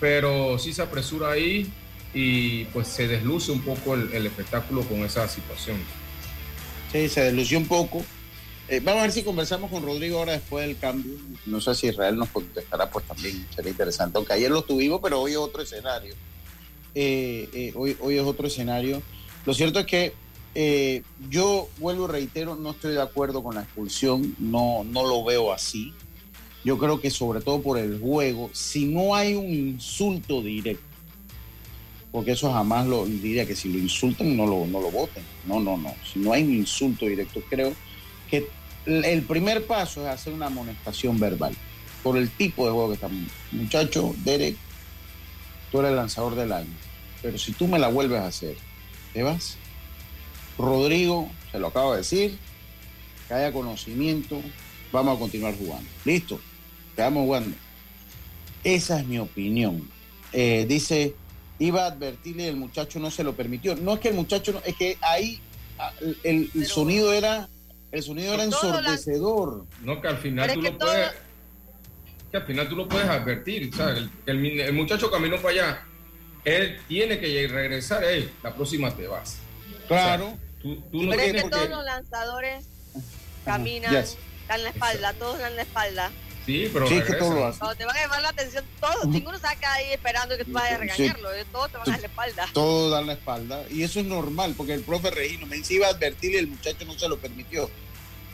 [0.00, 1.72] pero sí se apresura ahí
[2.12, 5.78] y pues se desluce un poco el, el espectáculo con esa situación.
[6.92, 8.04] Sí, se deslució un poco.
[8.68, 11.14] Eh, vamos a ver si conversamos con Rodrigo ahora después del cambio.
[11.46, 14.18] No sé si Israel nos contestará, pues también sería interesante.
[14.18, 16.14] Aunque ayer lo tuvimos, pero hoy es otro escenario.
[16.94, 19.02] Eh, eh, hoy, hoy es otro escenario.
[19.44, 20.12] Lo cierto es que
[20.54, 25.24] eh, yo vuelvo y reitero, no estoy de acuerdo con la expulsión, no, no lo
[25.24, 25.92] veo así.
[26.64, 30.82] Yo creo que sobre todo por el juego, si no hay un insulto directo,
[32.10, 35.24] porque eso jamás lo diría que si lo insultan no lo, no lo voten.
[35.46, 35.92] No, no, no.
[36.10, 37.74] Si no hay un insulto directo, creo
[38.30, 38.48] que
[38.86, 41.54] el primer paso es hacer una amonestación verbal
[42.04, 43.30] por el tipo de juego que estamos.
[43.50, 44.56] Muchacho, Derek,
[45.72, 46.72] tú eres el lanzador del año,
[47.20, 48.56] pero si tú me la vuelves a hacer,
[49.12, 49.56] te vas.
[50.58, 52.38] Rodrigo, se lo acabo de decir,
[53.28, 54.40] que haya conocimiento,
[54.92, 55.88] vamos a continuar jugando.
[56.04, 56.40] Listo,
[56.94, 57.56] quedamos jugando.
[58.62, 59.88] Esa es mi opinión.
[60.32, 61.14] Eh, dice,
[61.58, 63.76] iba a advertirle y el muchacho no se lo permitió.
[63.76, 65.40] No es que el muchacho, no, es que ahí
[65.78, 67.48] ah, el, sonido era,
[67.92, 69.66] el sonido era ensordecedor.
[69.82, 71.10] No, que al final tú lo puedes,
[72.30, 73.74] que al final tú lo puedes advertir.
[73.74, 74.04] ¿sabes?
[74.26, 75.86] El, el, el muchacho caminó para allá.
[76.44, 79.38] Él tiene que regresar, hey, la próxima te vas.
[79.88, 80.26] Claro.
[80.26, 82.64] O sea, tú, tú no Pero es que todos los lanzadores
[83.44, 84.16] caminan, Yes.
[84.48, 86.10] dan la espalda, todos dan la espalda.
[86.46, 87.24] Sí, pero Sí, es que regresa.
[87.30, 87.58] todo lo hace.
[87.58, 90.72] Cuando te van a llamar la atención, todos, ninguno saca ahí esperando que tú vayas
[90.72, 92.48] a regañarlo, eh, todos te van a dar la espalda.
[92.52, 93.64] Todo dar la espalda.
[93.70, 96.84] Y eso es normal, porque el profe Regino me iba a advertirle y el muchacho
[96.84, 97.70] no se lo permitió.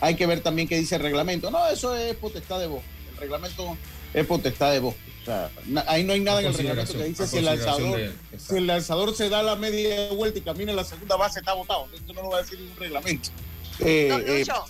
[0.01, 1.51] Hay que ver también qué dice el reglamento.
[1.53, 2.88] No, eso es potestad de bosque.
[3.12, 3.77] El reglamento
[4.14, 5.01] es potestad de bosque.
[5.31, 7.38] O sea, na- ahí no hay nada A en el reglamento que dice a si
[7.38, 10.85] el lanzador, de si el lanzador se da la media vuelta y camina en la
[10.85, 11.87] segunda base, está votado.
[11.95, 13.31] Esto no lo va a decir en un reglamento.
[13.79, 14.64] Eh, No, eh, Lucho,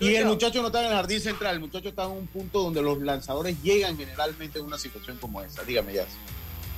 [0.00, 2.62] y el muchacho no está en el jardín central, el muchacho está en un punto
[2.62, 5.62] donde los lanzadores llegan generalmente en una situación como esa.
[5.64, 6.06] Dígame ya.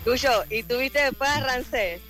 [0.05, 2.01] Lucho, y tuviste después a Rancés,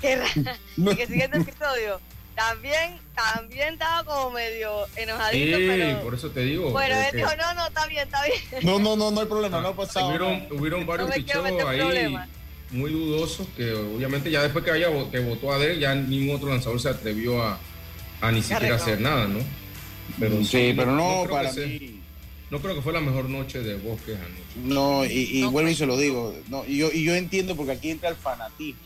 [0.00, 0.18] que,
[0.96, 2.00] que siguiente episodio,
[2.36, 6.70] también, también estaba como medio enojadito, pero, por eso te digo.
[6.70, 8.38] bueno, él porque dijo, no, no, está bien, está bien.
[8.64, 10.08] No, no, no, no hay problema, no ha pasado.
[10.08, 11.14] hubieron, hubieron varios No
[11.68, 12.28] ahí problemas.
[12.70, 16.48] muy dudosos que obviamente ya después que haya que votó a Derek ya ningún otro
[16.50, 17.58] lanzador se atrevió a,
[18.20, 19.38] a ni siquiera hacer nada, ¿no?
[20.20, 22.00] Pero sí, pero no, para sea- mí.
[22.50, 24.42] no creo que fue la mejor noche de Bosques anoche.
[24.62, 26.34] No, y, y No, vuelvo y se lo digo.
[26.48, 28.80] No, y yo, y yo entiendo porque aquí entra el fanatismo.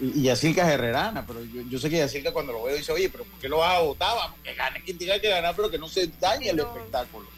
[0.00, 3.08] Y, y Yacirca herrerana, pero yo, yo sé que Yacirca cuando lo veo dice, oye,
[3.10, 4.14] pero ¿por qué lo vas a votar?
[4.16, 6.62] Vamos, que gane quien tenga que ganar, pero que no se dañe el No.
[6.64, 7.28] espectáculo.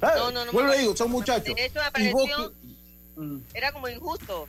[0.00, 0.16] ¿Sabes?
[0.18, 0.52] No, no, no.
[0.52, 1.54] Vuelvo digo, son muchachos.
[1.56, 2.52] Me pareció, vos
[3.16, 3.38] Mm.
[3.54, 4.46] era como injusto.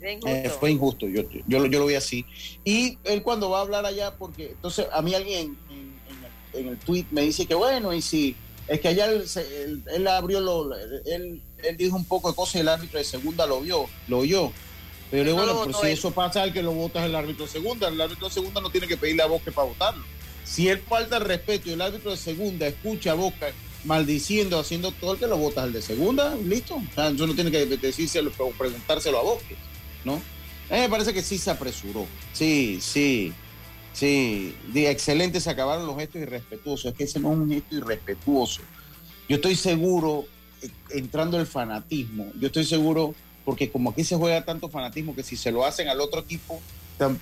[0.00, 0.58] Eh, injusto.
[0.58, 2.24] fue injusto, yo, yo, lo- yo lo vi así.
[2.64, 5.76] Y él cuando va a hablar allá, porque entonces a mí alguien en,
[6.08, 6.24] en
[6.54, 8.34] el, en el tweet me dice que bueno, y si
[8.66, 12.54] es que allá él, él- él abrió, lo, él, él dijo un poco de cosas
[12.54, 14.50] y el árbitro de segunda lo vio, lo oyó.
[15.10, 15.92] Pero yo No bueno, pero votó si él.
[15.92, 17.88] eso pasa, el que lo vota es el árbitro de segunda.
[17.88, 20.04] El árbitro de segunda no tiene que pedirle a Bosque para votarlo.
[20.44, 23.52] Si él falta el respeto y el árbitro de segunda escucha a Bosque
[23.84, 26.76] maldiciendo, haciendo todo el que lo vota el de segunda, listo.
[26.76, 29.56] O sea, eso no tiene que decírselo o preguntárselo a Bosque,
[30.04, 30.14] ¿no?
[30.70, 32.06] A mí me parece que sí se apresuró.
[32.32, 33.32] Sí, sí,
[33.92, 34.54] sí.
[34.72, 36.92] De excelente se acabaron los gestos irrespetuosos.
[36.92, 38.62] Es que ese no es un gesto irrespetuoso.
[39.28, 40.26] Yo estoy seguro,
[40.62, 45.22] eh, entrando el fanatismo, yo estoy seguro, porque como aquí se juega tanto fanatismo que
[45.22, 46.60] si se lo hacen al otro equipo,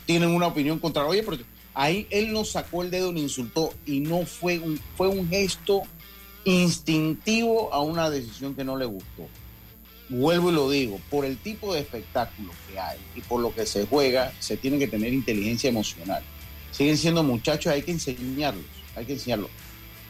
[0.07, 1.07] tienen una opinión contra.
[1.07, 1.38] Oye, pero
[1.74, 5.83] ahí él no sacó el dedo ni insultó y no fue un, fue un gesto
[6.44, 9.28] instintivo a una decisión que no le gustó
[10.09, 13.66] vuelvo y lo digo, por el tipo de espectáculo que hay y por lo que
[13.66, 16.22] se juega, se tiene que tener inteligencia emocional.
[16.70, 18.64] Siguen siendo muchachos, hay que enseñarlos,
[18.96, 19.50] hay que enseñarlos,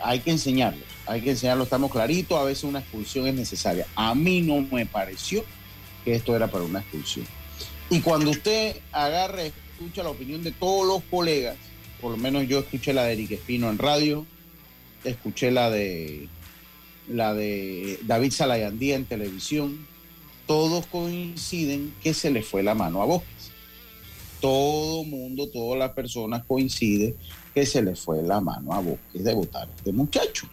[0.00, 3.86] hay que enseñarlos, hay que enseñarlos, estamos claritos, a veces una expulsión es necesaria.
[3.94, 5.44] A mí no me pareció
[6.08, 7.26] que esto era para una expulsión.
[7.90, 11.56] Y cuando usted agarra, escucha la opinión de todos los colegas,
[12.00, 14.24] por lo menos yo escuché la de Eric Espino en radio,
[15.04, 16.28] escuché la de
[17.08, 19.86] la de David Salayandía en televisión,
[20.46, 23.50] todos coinciden que se le fue la mano a Bosques.
[24.40, 27.16] Todo mundo, todas las personas coinciden
[27.52, 30.48] que se le fue la mano a Bosques de votar a este muchacho.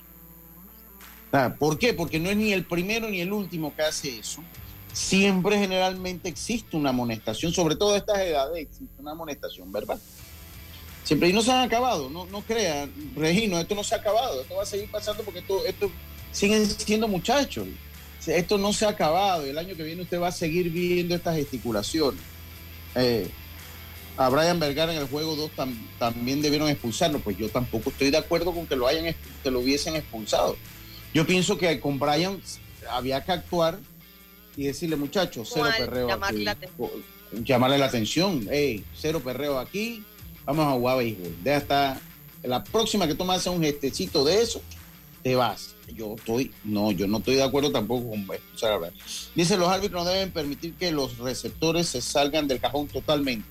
[1.58, 1.94] ¿Por qué?
[1.94, 4.42] Porque no es ni el primero ni el último que hace eso.
[4.96, 10.00] Siempre generalmente existe una amonestación, sobre todo a estas edades existe una amonestación verbal.
[11.04, 14.42] Siempre, y no se han acabado, no, no crean, Regino, esto no se ha acabado,
[14.42, 15.92] esto va a seguir pasando porque esto, esto
[16.32, 17.68] siguen siendo muchachos.
[18.26, 21.36] Esto no se ha acabado el año que viene usted va a seguir viendo estas
[21.36, 22.22] gesticulaciones.
[22.96, 23.30] Eh,
[24.16, 25.52] a Brian Vergara en el juego 2
[26.00, 29.60] también debieron expulsarlo, pues yo tampoco estoy de acuerdo con que lo, hayan, que lo
[29.60, 30.56] hubiesen expulsado.
[31.14, 32.42] Yo pienso que con Brian
[32.90, 33.78] había que actuar
[34.56, 36.46] y decirle, muchachos, cero perreo Llamarle aquí.
[36.46, 37.04] la atención.
[37.44, 38.48] Llamarle la atención.
[38.50, 40.04] Hey, cero perreo aquí.
[40.46, 41.36] Vamos a jugar béisbol.
[41.44, 42.02] Deja estar.
[42.44, 44.62] La próxima que tomas un gestecito de eso,
[45.24, 45.76] te vas.
[45.94, 48.96] Yo estoy, no, yo no estoy de acuerdo tampoco con a Bryant.
[49.34, 53.48] Dice, los árbitros no deben permitir que los receptores se salgan del cajón totalmente.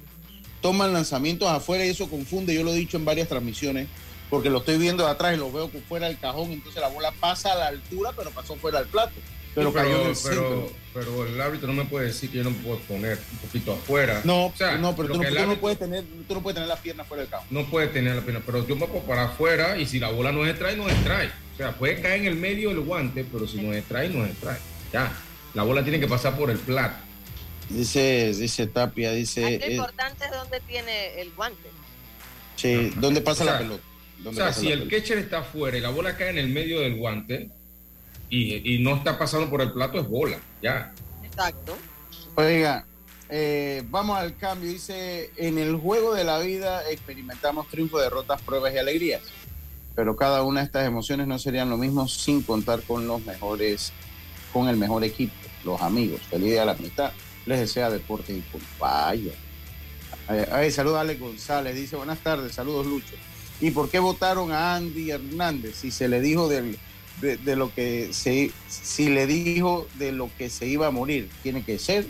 [0.60, 3.88] Toman lanzamientos afuera y eso confunde, yo lo he dicho en varias transmisiones,
[4.30, 7.12] porque lo estoy viendo de atrás y lo veo fuera del cajón, entonces la bola
[7.20, 9.12] pasa a la altura, pero pasó fuera del plato.
[9.54, 10.72] Pero, Sí, cayó en el pero, centro.
[10.92, 13.72] pero el árbitro no me puede decir que yo no me puedo poner un poquito
[13.72, 14.20] afuera.
[14.24, 16.80] No, O sea, no, pero tú no, tú puedes tener, tú no puedes tener las
[16.80, 17.46] piernas fuera del cajón.
[17.50, 20.32] no puede tener la pena, pero yo me puedo parar afuera y si la bola
[20.32, 21.28] no extrae, no extrae.
[21.54, 24.58] O sea, puede caer en el medio del guante, pero si no extrae, no extrae.
[24.92, 25.12] Ya,
[25.54, 26.96] la bola tiene que pasar por el plato.
[27.70, 31.70] Dice, dice Tapia, dice, Aquí lo eh, importante es dónde tiene el guante.
[32.56, 33.82] sí, ¿dónde pasa O sea, la pelota?
[33.84, 34.96] O ¿Dónde sea, si la el pelota?
[34.96, 37.50] catcher está afuera y la bola cae en el medio del guante
[38.30, 40.38] y, y no está pasando por el plato, es bola.
[40.62, 40.92] Ya.
[41.22, 41.76] Exacto.
[42.36, 42.84] Oiga,
[43.28, 44.70] eh, vamos al cambio.
[44.70, 49.22] Dice, en el juego de la vida experimentamos triunfos, derrotas, pruebas y alegrías.
[49.94, 53.92] Pero cada una de estas emociones no serían lo mismo sin contar con los mejores,
[54.52, 55.34] con el mejor equipo,
[55.64, 56.20] los amigos.
[56.22, 57.12] Feliz día de la amistad.
[57.46, 59.32] Les desea deporte y por vaya.
[60.30, 61.74] Eh, ay, saludos a Alex González.
[61.74, 63.14] Dice, buenas tardes, saludos Lucho.
[63.60, 66.78] ¿Y por qué votaron a Andy Hernández si se le dijo del,
[67.20, 71.28] de, de lo que se si le dijo de lo que se iba a morir?
[71.42, 72.06] Tiene que ser.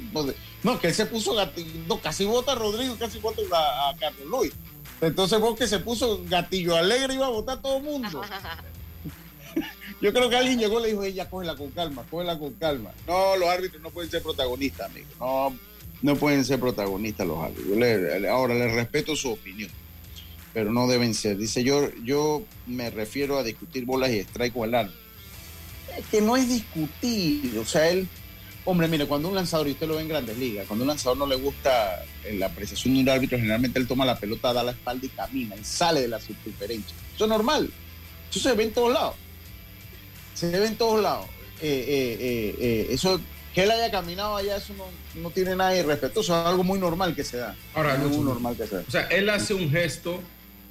[0.62, 3.96] No, que él se puso gatillo, no, casi vota a Rodrigo, casi vota a, a
[3.96, 4.52] Carlos Luis.
[5.00, 8.22] Entonces vos que se puso gatillo alegre iba a votar todo el mundo.
[10.00, 12.90] Yo creo que alguien llegó y le dijo, ella cógela con calma, cógela con calma.
[13.06, 15.06] No, los árbitros no pueden ser protagonistas, amigo.
[15.20, 15.56] No,
[16.02, 17.68] no pueden ser protagonistas los árbitros.
[17.68, 19.70] Yo le- le- ahora les respeto su opinión,
[20.54, 21.36] pero no deben ser.
[21.36, 25.00] Dice yo, yo me refiero a discutir bolas y strike el árbitro.
[25.98, 28.08] Es que no es discutir, o sea, él,
[28.64, 31.18] hombre, mire, cuando un lanzador, y usted lo ve en grandes ligas, cuando un lanzador
[31.18, 34.62] no le gusta eh, la apreciación de un árbitro, generalmente él toma la pelota, da
[34.62, 36.96] la espalda y camina, y sale de la circunferencia.
[37.14, 37.70] Eso es normal.
[38.30, 39.16] Eso se ve en todos lados.
[40.34, 41.26] Se ve en todos lados.
[41.60, 43.20] Eh, eh, eso,
[43.54, 44.86] que él haya caminado allá, eso no,
[45.20, 47.54] no tiene nada irrespetuoso, es algo muy normal que se da.
[47.74, 48.84] Ahora, muy, Lucho, normal que se da.
[48.86, 50.20] O sea, él hace un gesto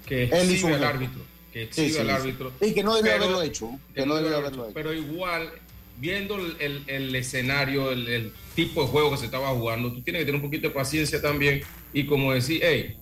[0.06, 1.22] que exhibe al árbitro.
[1.52, 2.52] Que exhibe sí, al árbitro.
[2.62, 3.70] Y que no debió Pero- haberlo hecho.
[3.94, 4.74] Que no debió haberlo hecho.
[4.74, 5.52] Pero igual,
[5.98, 10.02] viendo el, el- el escenario, el, el tipo de juego que se estaba jugando, tú
[10.02, 11.62] tienes que tener un poquito de paciencia también
[11.94, 12.98] y como decir, hey,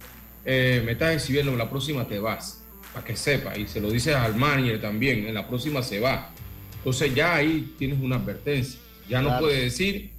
[0.46, 2.62] eh, me estás exhibiendo, en la próxima te vas,
[2.94, 3.58] para que sepa.
[3.58, 6.32] Y se lo dices al manager también, en la próxima se va.
[6.78, 8.80] Entonces ya ahí tienes una advertencia.
[9.08, 10.10] Ya no puedes decir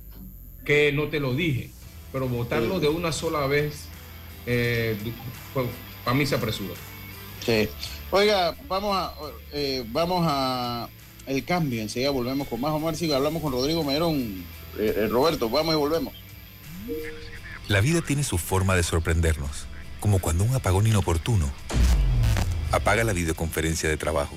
[0.65, 1.71] que no te lo dije,
[2.13, 2.83] pero votarlo Sí.
[2.83, 3.87] de una sola vez,
[4.47, 4.97] eh,
[5.53, 5.67] pues,
[6.05, 6.75] para mí se apresura.
[7.45, 7.69] Sí.
[8.11, 9.15] Oiga, vamos a,
[9.53, 10.89] eh, vamos a
[11.27, 11.81] el cambio.
[11.83, 12.73] Enseguida volvemos con más.
[12.73, 14.45] Omar, si hablamos con Rodrigo Merón.
[14.79, 16.15] Eh, eh, Roberto, vamos y volvemos.
[17.69, 19.67] La vida tiene su forma de sorprendernos,
[20.01, 21.51] como cuando un apagón inoportuno
[22.73, 24.37] apaga la videoconferencia de trabajo.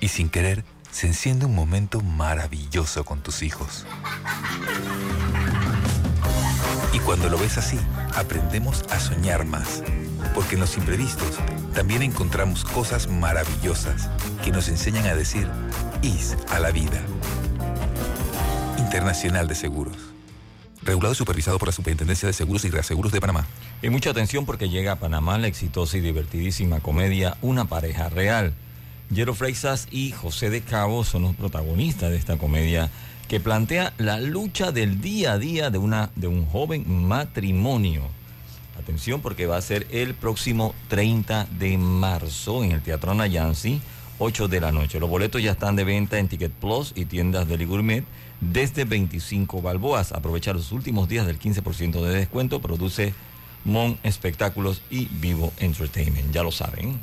[0.00, 3.86] Y sin querer, se enciende un momento maravilloso con tus hijos.
[6.92, 7.78] Y cuando lo ves así,
[8.14, 9.82] aprendemos a soñar más,
[10.34, 11.38] porque en los imprevistos
[11.74, 14.08] también encontramos cosas maravillosas
[14.44, 15.48] que nos enseñan a decir
[16.02, 17.00] IS a la vida.
[18.78, 19.96] Internacional de Seguros.
[20.82, 23.46] Regulado y supervisado por la Superintendencia de Seguros y Reaseguros de Panamá.
[23.82, 28.54] Y mucha atención porque llega a Panamá la exitosa y divertidísima comedia Una pareja real.
[29.14, 32.90] Jero Freixas y José de Cabo son los protagonistas de esta comedia
[33.28, 38.02] que plantea la lucha del día a día de, una, de un joven matrimonio.
[38.78, 43.80] Atención porque va a ser el próximo 30 de marzo en el Teatro Anayansi,
[44.18, 45.00] 8 de la noche.
[45.00, 48.04] Los boletos ya están de venta en Ticket Plus y tiendas Deli Gourmet
[48.40, 50.12] desde 25 balboas.
[50.12, 52.60] Aprovecha los últimos días del 15% de descuento.
[52.60, 53.14] Produce
[53.64, 56.32] Mon Espectáculos y Vivo Entertainment.
[56.32, 57.00] Ya lo saben.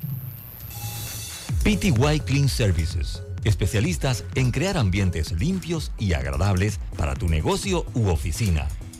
[1.63, 3.23] PTY Clean Services.
[3.43, 8.67] Especialistas en crear ambientes limpios y agradables para tu negocio u oficina.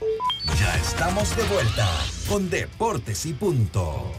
[0.00, 1.88] Ya estamos de vuelta
[2.28, 4.12] con Deportes y Punto.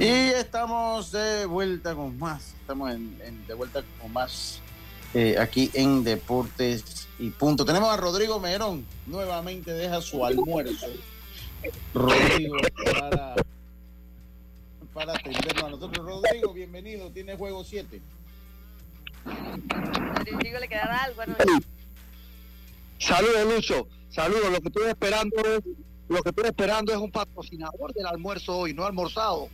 [0.00, 2.54] Y estamos de vuelta con más.
[2.60, 2.90] Estamos
[3.46, 4.60] de vuelta con más
[5.14, 7.64] eh, aquí en Deportes y Punto.
[7.64, 8.84] Tenemos a Rodrigo Merón.
[9.06, 10.86] Nuevamente deja su almuerzo.
[11.94, 13.34] Rodrigo para,
[14.92, 16.04] para atendernos a nosotros.
[16.04, 17.10] Rodrigo, bienvenido.
[17.10, 18.00] Tiene juego 7.
[19.24, 21.36] Rodrigo le quedará algo, ¿no?
[22.98, 23.88] Saludos, Lucho.
[24.10, 24.50] Saludos.
[24.50, 25.60] Lo que estoy esperando es,
[26.08, 29.48] lo que estoy esperando es un patrocinador del almuerzo hoy, no almorzado.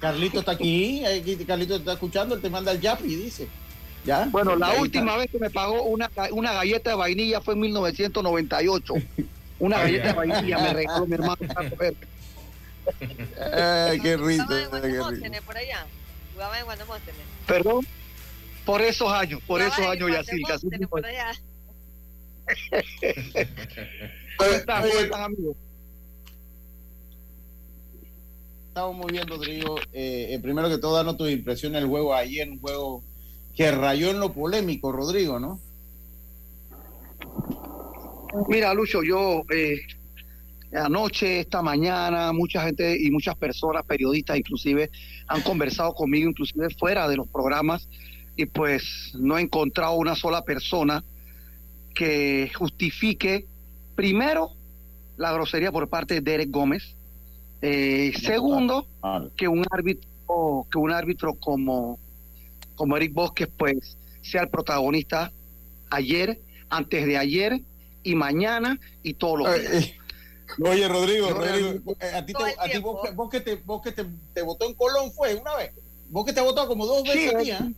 [0.00, 1.02] Carlito está aquí,
[1.46, 3.48] Carlito está escuchando, él te manda el Yapi, dice.
[4.04, 4.26] ¿Ya?
[4.30, 8.94] Bueno, la última vez que me pagó una, una galleta de vainilla fue en 1998.
[9.60, 11.36] Una galleta de vainilla me regaló mi hermano
[13.40, 14.44] Ay, qué rico.
[15.46, 15.86] por allá?
[16.34, 16.66] ¿Jugaba en
[17.46, 17.86] Perdón.
[18.66, 20.58] Por esos años, por esos años, Yacirca.
[20.88, 21.32] Por allá.
[24.36, 24.88] ¿Cómo están?
[24.88, 25.56] ¿Cómo están, amigos?
[28.68, 29.76] Estamos muy bien, Rodrigo.
[29.92, 33.04] Eh, eh, primero que todo, danos tu impresión del juego ayer, un juego
[33.54, 35.60] que rayó en lo polémico, Rodrigo, ¿no?
[38.48, 39.80] Mira, Lucho, yo eh,
[40.72, 44.90] anoche, esta mañana, mucha gente y muchas personas, periodistas inclusive,
[45.28, 47.88] han conversado conmigo, inclusive fuera de los programas,
[48.34, 51.04] y pues no he encontrado una sola persona
[51.94, 53.46] que justifique,
[53.94, 54.50] primero,
[55.16, 56.94] la grosería por parte de Derek Gómez.
[57.62, 58.86] Eh, segundo,
[59.36, 61.98] que un árbitro, que un árbitro como,
[62.74, 65.32] como Eric Bosques, pues, sea el protagonista
[65.90, 67.60] ayer, antes de ayer
[68.02, 69.84] y mañana y todos los días.
[69.84, 69.96] Eh,
[70.62, 74.42] oye, Rodrigo, Rodrigo, eh, a ti, a ti vos, que te, vos que te, te,
[74.42, 75.72] votó en Colón fue una vez.
[76.10, 77.76] Vos que te votó como dos veces sí,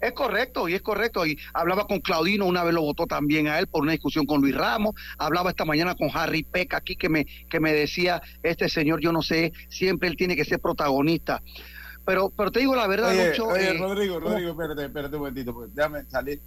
[0.00, 1.26] es correcto, y es correcto.
[1.26, 4.40] Y hablaba con Claudino, una vez lo votó también a él por una discusión con
[4.40, 4.94] Luis Ramos.
[5.18, 9.12] Hablaba esta mañana con Harry Peck aquí que me, que me decía, este señor, yo
[9.12, 11.42] no sé, siempre él tiene que ser protagonista.
[12.04, 15.20] Pero, pero te digo la verdad, oye, Lucho, Oye, eh, Rodrigo, Rodrigo, espérate, espérate un
[15.20, 16.40] momentito, pues, déjame salir.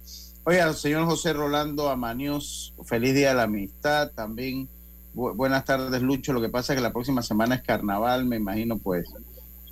[0.44, 4.68] Oye, señor José Rolando Amanios, feliz día de la amistad también.
[5.14, 6.32] buenas tardes, Lucho.
[6.32, 9.06] Lo que pasa es que la próxima semana es carnaval, me imagino, pues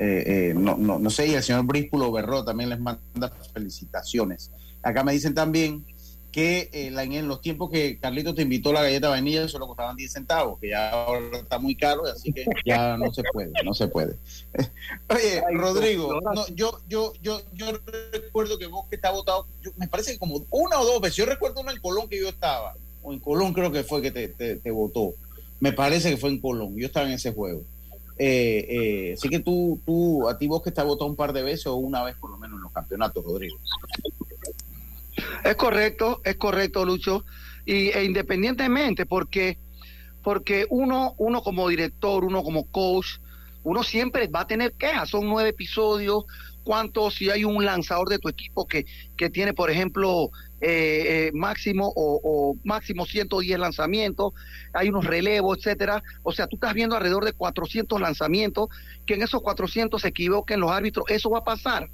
[0.02, 4.50] eh, eh, no, no, no sé, y el señor Bríspulo Berro también les manda felicitaciones.
[4.82, 5.84] Acá me dicen también
[6.32, 9.94] que eh, en los tiempos que Carlito te invitó la galleta de vainilla solo costaban
[9.94, 13.74] 10 centavos, que ya ahora está muy caro, así que ya no se puede, no
[13.74, 14.16] se puede.
[15.08, 16.18] Oye, Rodrigo,
[16.52, 17.66] yo, yo, yo, yo
[18.10, 19.46] recuerdo que vos que está votado,
[19.76, 22.28] me parece que como una o dos veces, yo recuerdo uno en Colón que yo
[22.28, 25.12] estaba, o en Colón creo que fue que te, te, te votó,
[25.60, 27.62] me parece que fue en Colón, yo estaba en ese juego.
[28.24, 31.42] Eh, eh, que tú, tú, a ti vos que te has votado un par de
[31.42, 33.58] veces o una vez por lo menos en los campeonatos, Rodrigo.
[35.44, 37.24] Es correcto, es correcto, Lucho.
[37.66, 39.58] Y, e independientemente, porque,
[40.22, 43.18] porque uno, uno como director, uno como coach,
[43.64, 45.08] uno siempre va a tener quejas.
[45.08, 46.24] Son nueve episodios.
[46.62, 50.30] ¿Cuánto si hay un lanzador de tu equipo que, que tiene, por ejemplo,
[50.64, 54.32] eh, eh, máximo o, máximo 110 lanzamientos,
[54.72, 56.04] hay unos relevos, etcétera.
[56.22, 58.68] O sea, tú estás viendo alrededor de 400 lanzamientos,
[59.04, 61.88] que en esos 400 se equivoquen los árbitros, eso va a pasar.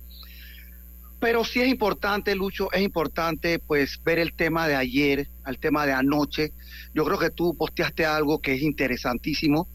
[1.19, 5.87] Pero sí es importante, Lucho, es importante pues ver el tema de ayer, el tema
[5.87, 6.53] de anoche.
[6.93, 9.67] Yo creo que tú posteaste algo que es interesantísimo,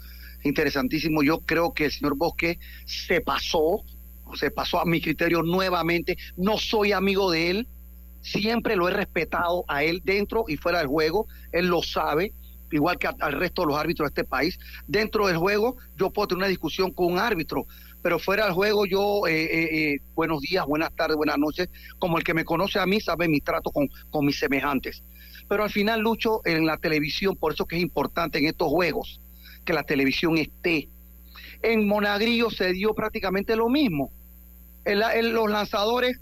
[0.43, 1.23] interesantísimo.
[1.23, 3.83] Yo creo que el señor Bosque se pasó,
[4.35, 6.15] se pasó a mi criterio nuevamente.
[6.37, 7.67] No soy amigo de él,
[8.24, 12.32] siempre lo he respetado a él dentro y fuera del juego, él lo sabe,
[12.71, 14.57] igual que al resto de los árbitros de este país.
[14.88, 17.67] Dentro del juego yo puedo tener una discusión con un árbitro,
[18.01, 21.69] pero fuera del juego yo, eh, eh, eh, buenos días, buenas tardes, buenas noches,
[21.99, 25.03] como el que me conoce a mí sabe mi trato con, con mis semejantes.
[25.47, 29.19] Pero al final lucho en la televisión, por eso que es importante en estos juegos
[29.65, 30.88] que la televisión esté.
[31.61, 34.11] En Monagrillo se dio prácticamente lo mismo.
[34.86, 36.19] los lanzadores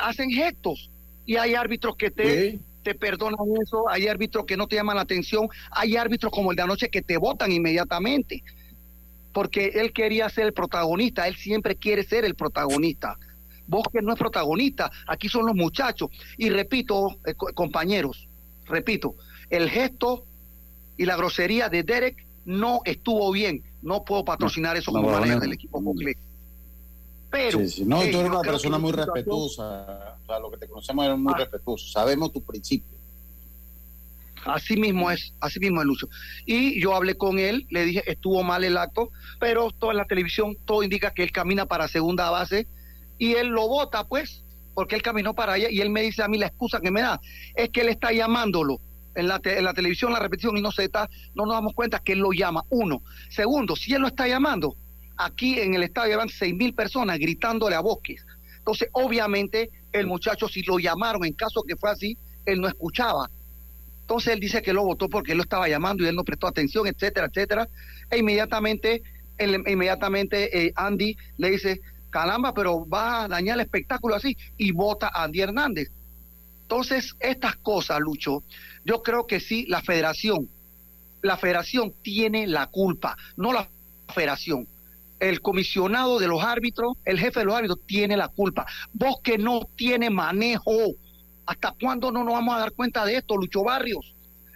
[0.00, 0.90] hacen gestos
[1.26, 5.02] y hay árbitros que te, te perdonan eso, hay árbitros que no te llaman la
[5.02, 8.42] atención, hay árbitros como el de anoche que te votan inmediatamente,
[9.32, 13.16] porque él quería ser el protagonista, él siempre quiere ser el protagonista.
[13.66, 16.10] Vos que no es protagonista, aquí son los muchachos.
[16.36, 18.28] Y repito, eh, compañeros,
[18.66, 19.14] repito,
[19.48, 20.26] el gesto
[20.96, 23.62] y la grosería de Derek no estuvo bien.
[23.82, 25.82] No puedo patrocinar eso como manager del equipo.
[27.34, 30.16] Pero, no, tú eres una persona muy respetuosa.
[30.22, 31.38] O sea, lo que te conocemos eres muy ah.
[31.38, 31.84] respetuoso.
[31.88, 32.96] Sabemos tu principio.
[34.44, 36.08] Así mismo es, así mismo es Lucho.
[36.46, 39.10] Y yo hablé con él, le dije, estuvo mal el acto,
[39.40, 42.68] pero todo en la televisión, todo indica que él camina para segunda base
[43.18, 46.28] y él lo vota, pues, porque él caminó para allá y él me dice a
[46.28, 47.20] mí la excusa que me da
[47.56, 48.78] es que él está llamándolo
[49.16, 51.98] en la, en la televisión, la repetición y no se está, no nos damos cuenta
[51.98, 52.62] que él lo llama.
[52.68, 53.02] Uno.
[53.28, 54.76] Segundo, si él lo está llamando,
[55.16, 58.24] aquí en el estadio seis mil personas gritándole a Bosques.
[58.58, 63.30] Entonces, obviamente, el muchacho, si lo llamaron, en caso que fue así, él no escuchaba.
[64.00, 66.46] Entonces él dice que lo votó porque él lo estaba llamando y él no prestó
[66.46, 67.68] atención, etcétera, etcétera.
[68.10, 69.02] E inmediatamente,
[69.38, 75.10] inmediatamente eh, Andy le dice, caramba, pero va a dañar el espectáculo así, y vota
[75.12, 75.90] a Andy Hernández.
[76.62, 78.42] Entonces, estas cosas, Lucho,
[78.84, 80.48] yo creo que sí, la federación,
[81.22, 83.68] la federación tiene la culpa, no la
[84.14, 84.66] federación
[85.28, 88.66] el comisionado de los árbitros, el jefe de los árbitros, tiene la culpa.
[88.92, 90.72] Vos que no tiene manejo.
[91.46, 94.14] ¿Hasta cuándo no nos vamos a dar cuenta de esto, Lucho Barrios?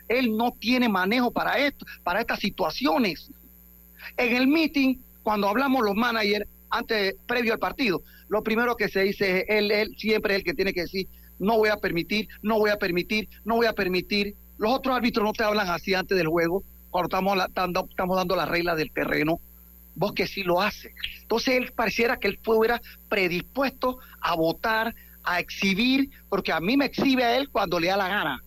[0.09, 3.31] Él no tiene manejo para esto, para estas situaciones.
[4.17, 9.01] En el meeting, cuando hablamos los managers, antes, previo al partido, lo primero que se
[9.01, 11.09] dice es él, él siempre es el que tiene que decir,
[11.39, 14.35] no voy a permitir, no voy a permitir, no voy a permitir.
[14.59, 17.39] Los otros árbitros no te hablan así antes del juego, cuando estamos,
[17.91, 19.41] estamos dando las reglas del terreno
[19.99, 20.95] vos que sí lo hace.
[21.21, 24.95] Entonces él pareciera que él fuera predispuesto a votar,
[25.25, 28.43] a exhibir, porque a mí me exhibe a él cuando le da la gana.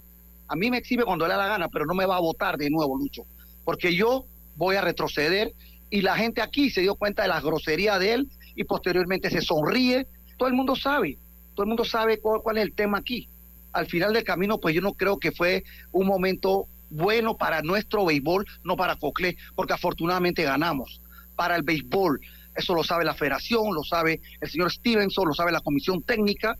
[0.47, 2.57] A mí me exhibe cuando le da la gana, pero no me va a votar
[2.57, 3.23] de nuevo, Lucho,
[3.65, 4.25] porque yo
[4.55, 5.53] voy a retroceder
[5.89, 9.41] y la gente aquí se dio cuenta de la grosería de él y posteriormente se
[9.41, 10.07] sonríe.
[10.37, 11.17] Todo el mundo sabe,
[11.53, 13.27] todo el mundo sabe cuál, cuál es el tema aquí.
[13.73, 18.05] Al final del camino, pues yo no creo que fue un momento bueno para nuestro
[18.05, 21.01] béisbol, no para Coclé, porque afortunadamente ganamos
[21.41, 22.21] para el béisbol.
[22.55, 26.55] Eso lo sabe la federación, lo sabe el señor Stevenson, lo sabe la comisión técnica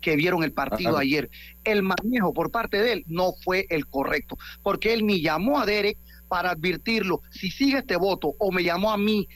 [0.00, 1.28] que vieron el partido ayer.
[1.64, 5.66] El manejo por parte de él no fue el correcto, porque él ni llamó a
[5.66, 9.28] Derek para advertirlo, si sigue este voto o me llamó a mí,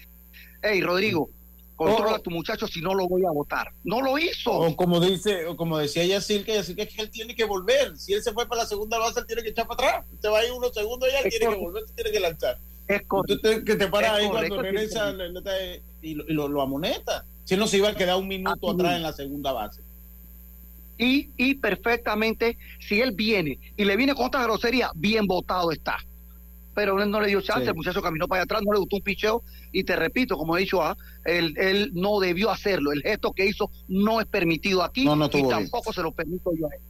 [0.62, 1.28] hey Rodrigo,
[1.74, 3.72] controla a tu muchacho si no lo voy a votar.
[3.84, 4.50] No lo hizo.
[4.50, 7.98] O como dice, o como decía Yacir, que que es que él tiene que volver.
[7.98, 10.06] Si él se fue para la segunda base, él tiene que echar para atrás.
[10.22, 12.56] Se va a ir unos segundos y él tiene que volver, se tiene que lanzar.
[12.88, 13.02] Es
[13.64, 15.14] que te paras ahí cuando regresa
[16.02, 17.24] y, lo, lo, amoneta.
[17.44, 19.82] Si no se iba a quedar un minuto atrás en la segunda base.
[20.98, 25.98] Y, y perfectamente, si él viene y le viene con otra grosería, bien votado está.
[26.74, 28.96] Pero él no le dio chance, el muchacho caminó para allá atrás, no le gustó
[28.96, 29.42] un picheo.
[29.72, 32.92] Y te repito, como he dicho, ah, él, él no debió hacerlo.
[32.92, 36.74] El gesto que hizo no es permitido aquí y tampoco se lo permito yo a
[36.74, 36.80] él.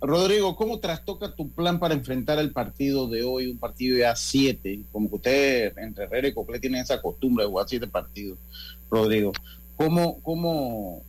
[0.00, 4.84] Rodrigo, ¿cómo trastoca tu plan para enfrentar el partido de hoy, un partido de A7?
[4.92, 8.38] Como que usted entre Herrera y Cocle tienen esa costumbre de jugar siete partidos,
[8.88, 9.32] Rodrigo.
[9.76, 11.02] ¿Cómo, cómo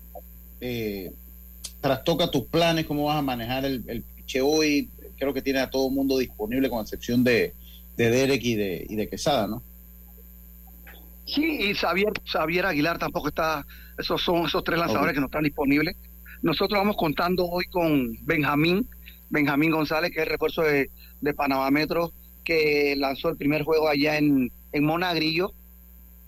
[0.59, 1.11] eh,
[1.81, 2.85] trastoca tus planes?
[2.85, 4.89] ¿Cómo vas a manejar el, el piche hoy?
[5.17, 7.53] Creo que tiene a todo el mundo disponible, con excepción de,
[7.95, 9.61] de Derek y de, y de Quesada, ¿no?
[11.25, 13.63] Sí, y Xavier, Xavier Aguilar tampoco está,
[13.99, 15.95] esos son esos tres lanzadores que no están disponibles.
[16.41, 18.87] Nosotros vamos contando hoy con Benjamín,
[19.29, 20.89] Benjamín González, que es el refuerzo de,
[21.35, 22.13] Panamá Metro,
[22.45, 25.51] que lanzó el primer juego allá en, en Monagrillo.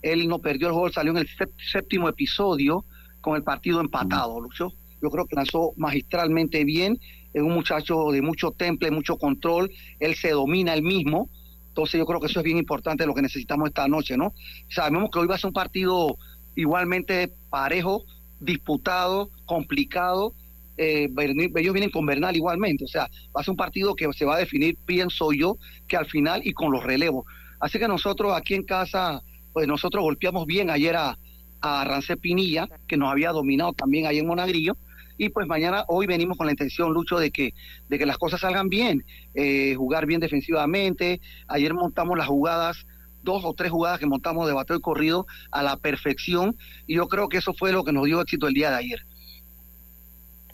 [0.02, 1.28] Él no perdió el juego, salió en el
[1.72, 2.84] séptimo episodio
[3.22, 4.72] con el partido empatado, Lucho.
[5.00, 6.98] Yo creo que lanzó magistralmente bien.
[7.32, 9.70] Es un muchacho de mucho temple, mucho control.
[9.98, 11.30] Él se domina él mismo.
[11.68, 14.34] Entonces yo creo que eso es bien importante lo que necesitamos esta noche, ¿no?
[14.68, 16.18] Sabemos que hoy va a ser un partido
[16.54, 18.04] igualmente parejo,
[18.42, 20.34] disputado, complicado.
[20.76, 21.08] Eh,
[21.56, 24.36] ellos vienen con Bernal igualmente, o sea, va a ser un partido que se va
[24.36, 27.26] a definir, pienso yo, que al final y con los relevos.
[27.60, 29.22] Así que nosotros aquí en casa,
[29.52, 31.18] pues nosotros golpeamos bien ayer a,
[31.60, 34.76] a Rancé Pinilla, que nos había dominado también ahí en Monagrillo,
[35.18, 37.54] Y pues mañana, hoy venimos con la intención, Lucho, de que,
[37.88, 41.20] de que las cosas salgan bien, eh, jugar bien defensivamente.
[41.46, 42.86] Ayer montamos las jugadas
[43.22, 46.56] dos o tres jugadas que montamos de bateo y corrido a la perfección
[46.86, 49.06] y yo creo que eso fue lo que nos dio éxito el día de ayer.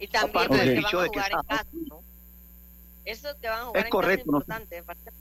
[0.01, 2.01] Y también Aparte del hecho a de que en casa, ¿no?
[3.05, 4.39] Eso que van a jugar Es en correcto, casa ¿no?
[4.39, 4.79] es importante.
[4.79, 5.18] aparte-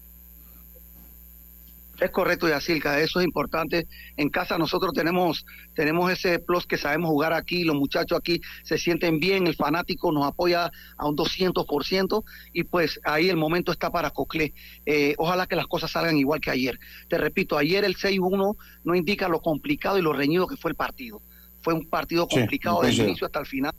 [2.00, 3.88] Es correcto, Yacilca, eso es importante.
[4.18, 8.78] En casa nosotros tenemos, tenemos ese plus que sabemos jugar aquí, los muchachos aquí se
[8.78, 12.24] sienten bien, el fanático nos apoya a un 200%
[12.54, 14.54] y pues ahí el momento está para Coclé.
[14.86, 16.78] Eh, ojalá que las cosas salgan igual que ayer.
[17.10, 20.76] Te repito, ayer el 6-1 no indica lo complicado y lo reñido que fue el
[20.76, 21.22] partido.
[21.62, 23.74] Fue un partido Sí, complicado desde el inicio hasta el final.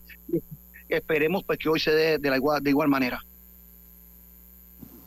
[0.88, 3.22] Esperemos pues que hoy se dé de, la igual, de igual manera.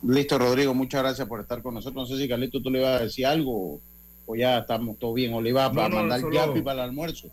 [0.04, 2.08] Listo, Rodrigo, muchas gracias por estar con nosotros.
[2.08, 3.80] No sé si Carlito tú le ibas a decir algo
[4.26, 6.82] o ya estamos todo bien, o le ibas No, a no, mandar solo- yapi para
[6.84, 7.28] el almuerzo.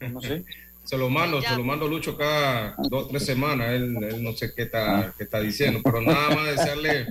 [0.00, 0.44] No sé.
[0.86, 3.70] Se lo mando, se lo mando Lucho cada dos, tres semanas.
[3.72, 7.08] Él, él no sé qué está, qué está diciendo, pero nada más desearle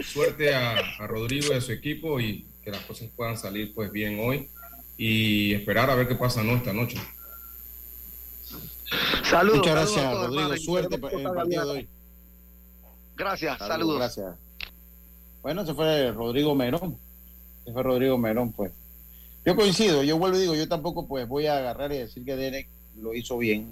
[0.00, 3.90] suerte a, a Rodrigo y a su equipo y que las cosas puedan salir pues
[3.90, 4.48] bien hoy
[4.96, 6.52] y esperar a ver qué pasa ¿no?
[6.54, 6.98] esta noche.
[8.44, 8.68] Saludos.
[9.18, 10.42] Muchas saludos gracias, a todos, Rodrigo.
[10.42, 11.88] hermano, Suerte en el partido de hoy.
[13.16, 13.96] Gracias, Saludos, saludos.
[13.98, 14.45] Gracias.
[15.46, 16.98] Bueno, se fue Rodrigo Merón.
[17.64, 18.72] Se fue Rodrigo Merón, pues.
[19.44, 22.34] Yo coincido, yo vuelvo y digo, yo tampoco pues voy a agarrar y decir que
[22.34, 22.66] Derek
[23.00, 23.70] lo hizo bien.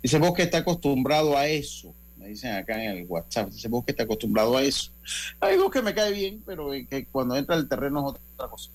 [0.00, 1.92] Dice vos que está acostumbrado a eso.
[2.16, 3.48] Me dicen acá en el WhatsApp.
[3.48, 4.92] Dice vos que está acostumbrado a eso.
[5.40, 8.70] Hay dos que me cae bien, pero que cuando entra el terreno es otra cosa.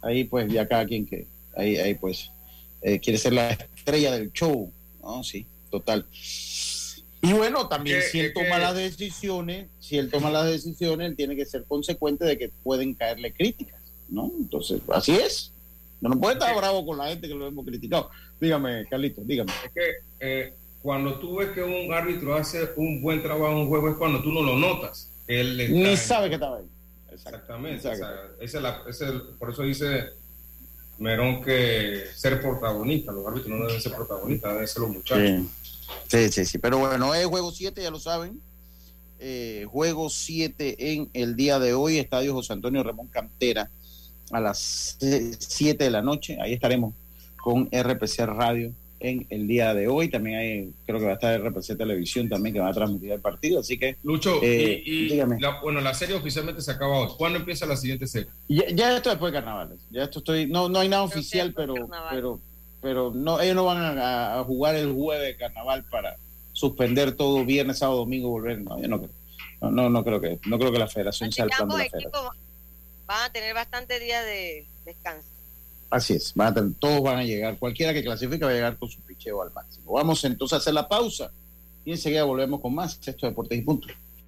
[0.00, 2.30] Ahí pues ya cada quien que, ahí, ahí pues,
[2.82, 4.72] eh, quiere ser la estrella del show.
[5.02, 6.06] No, sí, total.
[7.20, 11.08] Y bueno, también Que- si él que- toma las decisiones, si él toma las decisiones,
[11.10, 14.30] él tiene que ser consecuente de que pueden caerle críticas, ¿no?
[14.38, 15.52] Entonces, así es.
[16.00, 18.08] No, no puede estar bravo con la gente que lo hemos criticado.
[18.40, 19.50] Dígame, Carlito, dígame.
[19.64, 19.90] Es que
[20.20, 23.96] eh, cuando tú ves que un árbitro hace un buen trabajo en un juego es
[23.96, 25.10] cuando tú no lo notas.
[25.26, 26.64] Él está Ni sabe que estaba ahí.
[27.12, 27.82] Exactamente.
[27.82, 30.04] Sea, esa es la- ese es el- por eso dice
[30.98, 35.28] Merón que ser protagonista, los árbitros no deben ser protagonistas, deben ser los muchachos.
[35.28, 35.48] Sí.
[36.06, 36.58] Sí, sí, sí.
[36.58, 38.40] Pero bueno, es juego 7, ya lo saben.
[39.20, 43.68] Eh, juego 7 en el día de hoy, Estadio José Antonio Ramón Cantera,
[44.30, 46.38] a las 7 de la noche.
[46.40, 46.94] Ahí estaremos
[47.36, 50.08] con RPC Radio en el día de hoy.
[50.08, 53.20] También hay, creo que va a estar RPC Televisión también que va a transmitir el
[53.20, 53.60] partido.
[53.60, 53.96] Así que.
[54.02, 55.40] Lucho, eh, y, y dígame.
[55.40, 57.08] la, bueno, la serie oficialmente se acaba hoy.
[57.16, 58.30] ¿Cuándo empieza la siguiente serie?
[58.48, 59.80] Ya, ya esto después de carnavales.
[59.90, 60.46] Ya esto estoy.
[60.46, 61.74] No, no hay nada oficial, pero,
[62.10, 62.40] pero,
[62.80, 66.16] pero no, ellos no van a, a jugar el jueves de carnaval para
[66.52, 68.60] suspender todo viernes, sábado, domingo, volver.
[68.60, 69.10] No, yo no creo.
[69.60, 71.90] No, no, no creo que, no creo que la federación sea el plan de la
[71.90, 72.12] federación.
[73.06, 75.26] van a tener bastante días de descanso.
[75.90, 78.76] Así es, van a tener- todos van a llegar, cualquiera que clasifique va a llegar
[78.76, 79.92] con su picheo al máximo.
[79.94, 81.30] Vamos entonces a hacer la pausa
[81.84, 82.94] y enseguida volvemos con más.
[82.94, 83.88] Esto es Deportes y Punto.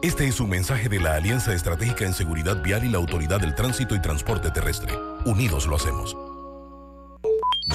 [0.00, 3.56] Este es un mensaje de la Alianza Estratégica en Seguridad Vial y la Autoridad del
[3.56, 4.92] Tránsito y Transporte Terrestre.
[5.24, 6.16] Unidos lo hacemos.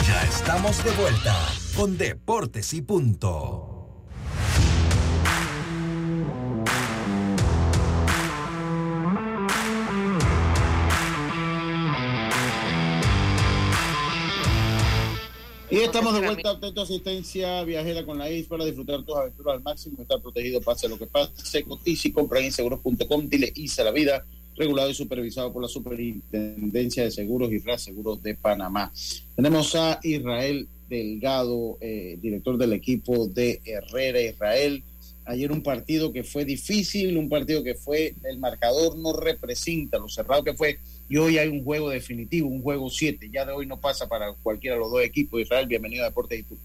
[0.08, 1.36] Ya estamos de vuelta
[1.76, 3.73] con Deportes y Punto.
[15.74, 19.56] Y estamos de vuelta a tu asistencia viajera con la IS para disfrutar tus aventuras
[19.56, 21.64] al máximo, estar protegido pase lo que pase.
[21.64, 24.24] Cotiza y compra en inseguros.com, dile ISA la vida,
[24.56, 28.94] regulado y supervisado por la Superintendencia de Seguros y Seguros de Panamá.
[29.36, 34.84] Tenemos a Israel Delgado, eh, director del equipo de Herrera Israel.
[35.26, 40.08] Ayer un partido que fue difícil, un partido que fue, el marcador no representa lo
[40.08, 40.78] cerrado que fue
[41.10, 43.30] y hoy hay un juego definitivo, un juego 7.
[43.32, 45.42] Ya de hoy no pasa para cualquiera de los dos equipos.
[45.42, 46.58] Israel, bienvenido a Deportes y tú.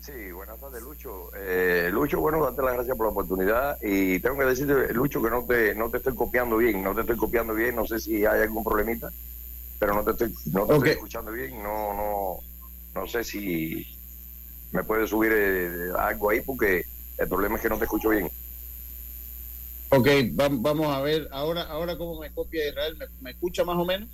[0.00, 1.30] Sí, buenas tardes, Lucho.
[1.36, 5.28] Eh, Lucho, bueno, darte las gracias por la oportunidad y tengo que decirte, Lucho, que
[5.28, 8.24] no te, no te estoy copiando bien, no te estoy copiando bien, no sé si
[8.24, 9.12] hay algún problemita,
[9.78, 12.38] pero no te estoy, no te estoy escuchando bien, no, no,
[12.94, 13.86] no sé si
[14.72, 16.86] me puedes subir eh, algo ahí porque
[17.18, 18.30] el problema es que no te escucho bien.
[19.90, 24.08] Ok, vamos a ver, ahora, ahora cómo me copia Israel, ¿me, escucha más o menos?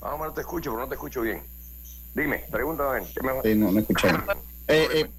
[0.00, 1.42] Más o menos te escucho, pero no te escucho bien.
[2.14, 3.06] Dime, pregúntame.
[3.14, 3.42] ¿qué me...
[3.42, 4.22] Sí, no, no escuchamos.
[4.68, 5.10] eh, eh,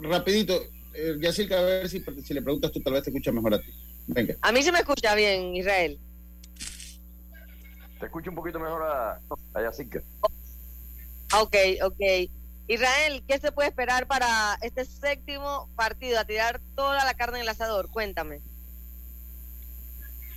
[0.00, 0.54] rapidito,
[0.94, 3.60] eh, Yacirca, a ver si, si le preguntas tú, tal vez te escucha mejor a
[3.60, 3.70] ti.
[4.06, 4.36] Venga.
[4.40, 5.98] A mí se me escucha bien, Israel.
[8.00, 9.20] Te escucho un poquito mejor a,
[9.54, 10.02] a Yacirca.
[11.34, 12.30] Ok, ok.
[12.68, 16.18] Israel, ¿qué se puede esperar para este séptimo partido?
[16.18, 17.88] A tirar toda la carne en el asador.
[17.90, 18.40] Cuéntame.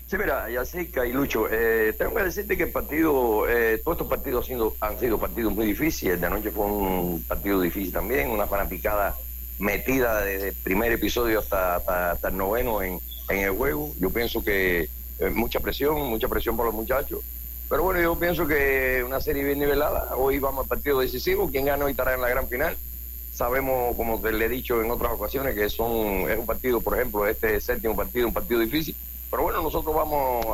[0.08, 4.08] Sí, mira, Yacica y Lucho, eh, tengo que decirte que el partido, eh, todos estos
[4.08, 6.22] partidos han sido, han sido partidos muy difíciles.
[6.22, 9.16] De anoche fue un partido difícil también, una fanaticada
[9.58, 13.00] metida desde el primer episodio hasta, hasta, el noveno en,
[13.30, 13.94] en, el juego.
[14.00, 17.22] Yo pienso que eh, mucha presión, mucha presión por los muchachos.
[17.68, 20.16] Pero bueno, yo pienso que una serie bien nivelada.
[20.16, 21.50] Hoy vamos al partido decisivo.
[21.50, 22.78] Quien gana hoy estará en la gran final.
[23.34, 26.96] Sabemos, como te le he dicho en otras ocasiones, que son, es un partido, por
[26.96, 28.96] ejemplo, este séptimo partido, un partido difícil.
[29.32, 30.46] Pero bueno, nosotros vamos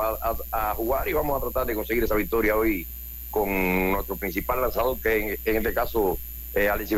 [0.51, 2.87] a, jugar y vamos a tratar de conseguir esa victoria hoy
[3.29, 6.17] con nuestro principal lanzador, que en, este caso
[6.53, 6.97] es Alexis.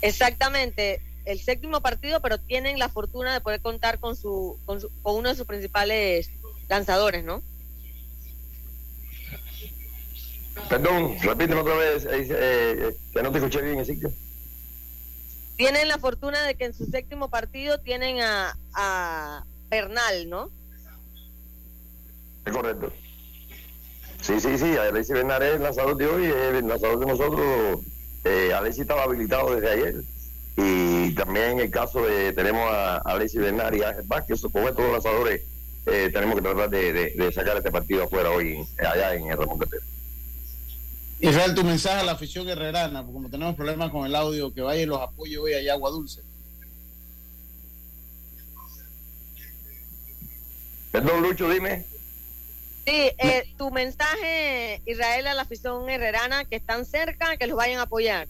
[0.00, 4.90] Exactamente, el séptimo partido, pero tienen la fortuna de poder contar con, su, con, su,
[5.02, 6.30] con uno de sus principales
[6.68, 7.42] lanzadores, ¿no?
[10.68, 14.12] Perdón, repíteme otra vez, eh, eh, que no te escuché bien, Ezequiel.
[15.56, 20.50] Tienen la fortuna de que en su séptimo partido tienen a, a Bernal, ¿no?
[22.44, 22.92] Es correcto.
[24.20, 27.80] Sí, sí, sí, Alexis Bernal es el lanzador de hoy, es el lanzador de nosotros.
[28.24, 29.94] Eh, Alexis estaba habilitado desde ayer.
[30.56, 34.68] Y también en el caso de, tenemos a Alexis Bernal y a Ángel Vázquez, con
[34.68, 35.42] estos lanzadores
[35.86, 39.58] eh, tenemos que tratar de, de, sacar este partido afuera hoy, allá en el Ramón
[39.58, 39.82] Catero.
[41.22, 44.60] Israel, tu mensaje a la afición guerrerana, porque como tenemos problemas con el audio, que
[44.60, 46.20] vaya y los apoye hoy allá Agua Dulce.
[50.90, 51.86] Perdón, Lucho, dime.
[52.84, 57.78] Sí, eh, tu mensaje, Israel, a la afición herrerana, que están cerca, que los vayan
[57.78, 58.26] a apoyar.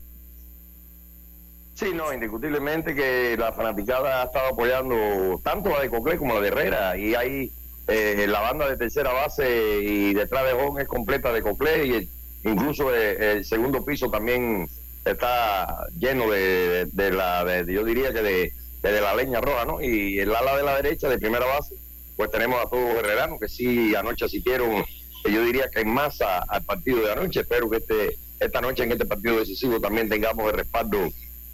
[1.74, 6.40] Sí, no, indiscutiblemente que la fanaticada ha estado apoyando tanto la de Coclé como la
[6.43, 7.53] de Herrera, y hay
[7.88, 11.95] eh, la banda de tercera base y detrás de Jón es completa de Coclé y
[11.95, 12.09] el
[12.45, 14.68] Incluso eh, el segundo piso también
[15.05, 19.80] está lleno de, la, yo diría que de, la leña roja, ¿no?
[19.80, 21.76] Y el ala de la derecha, de primera base,
[22.16, 24.84] pues tenemos a todos los herreranos que sí anoche asistieron,
[25.24, 27.40] yo diría que en masa al partido de anoche.
[27.40, 30.99] Espero que este esta noche en este partido decisivo también tengamos el respaldo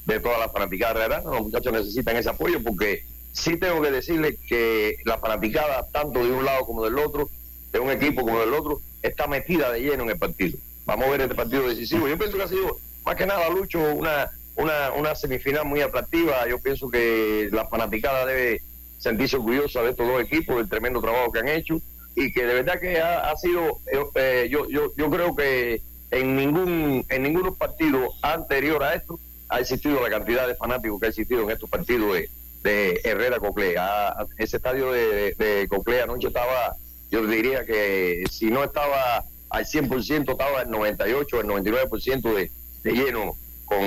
[0.07, 1.26] de todas las fanaticadas herreranas.
[1.26, 6.30] Los muchachos necesitan ese apoyo porque sí tengo que decirles que la fanaticada, tanto de
[6.30, 7.28] un lado como del otro,
[7.72, 10.57] de un equipo como del otro, está metida de lleno en el partido.
[10.89, 12.09] Vamos a ver este partido decisivo.
[12.09, 16.49] Yo pienso que ha sido, más que nada, Lucho, una, una, una semifinal muy atractiva.
[16.49, 18.62] Yo pienso que la fanaticada debe
[18.97, 21.78] sentirse orgullosa de estos dos equipos, del tremendo trabajo que han hecho
[22.16, 25.82] y que de verdad que ha, ha sido, eh, eh, yo, yo, yo creo que
[26.11, 29.20] en ningún en ningún partido anterior a esto
[29.51, 32.30] ha existido la cantidad de fanáticos que ha existido en estos partidos de,
[32.62, 34.16] de Herrera Coclea.
[34.39, 36.76] Ese estadio de, de Coclea anoche estaba,
[37.11, 42.51] yo diría que si no estaba al 100%, estaba al 98, al 99% de,
[42.82, 43.78] de lleno con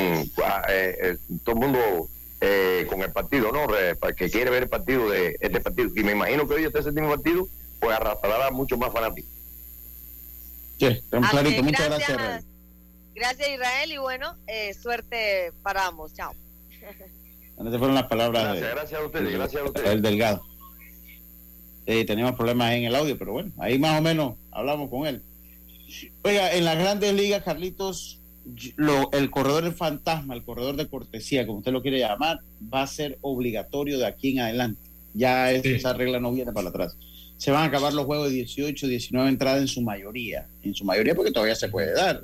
[0.44, 1.80] ah, eh, eh, todo el mundo
[2.40, 3.68] eh, con el partido, ¿no?
[3.68, 5.90] Re- para que quiere ver el partido de este partido.
[5.96, 7.48] Y me imagino que hoy este séptimo partido,
[7.80, 9.30] pues arrastrará mucho más fanáticos.
[10.80, 11.64] Sí, clarito.
[11.64, 12.10] Muchas gracias.
[12.10, 12.46] gracias, Raúl.
[13.14, 16.14] Gracias Israel y bueno, eh, suerte para ambos.
[16.14, 16.34] Chao.
[17.60, 19.86] Esas fueron las palabras Gracias, de, gracias a ustedes, de- gracias a ustedes.
[19.86, 20.44] Rafael Delgado.
[21.86, 25.22] Eh, teníamos problemas en el audio, pero bueno, ahí más o menos hablamos con él.
[26.24, 28.20] Oiga, en las grandes ligas, Carlitos,
[28.76, 32.40] lo- el corredor fantasma, el corredor de cortesía, como usted lo quiere llamar,
[32.74, 34.82] va a ser obligatorio de aquí en adelante.
[35.14, 36.96] Ya es- esa regla no viene para atrás.
[37.38, 40.48] Se van a acabar los juegos de 18, 19 entradas en su mayoría.
[40.64, 42.24] En su mayoría porque todavía se puede dar.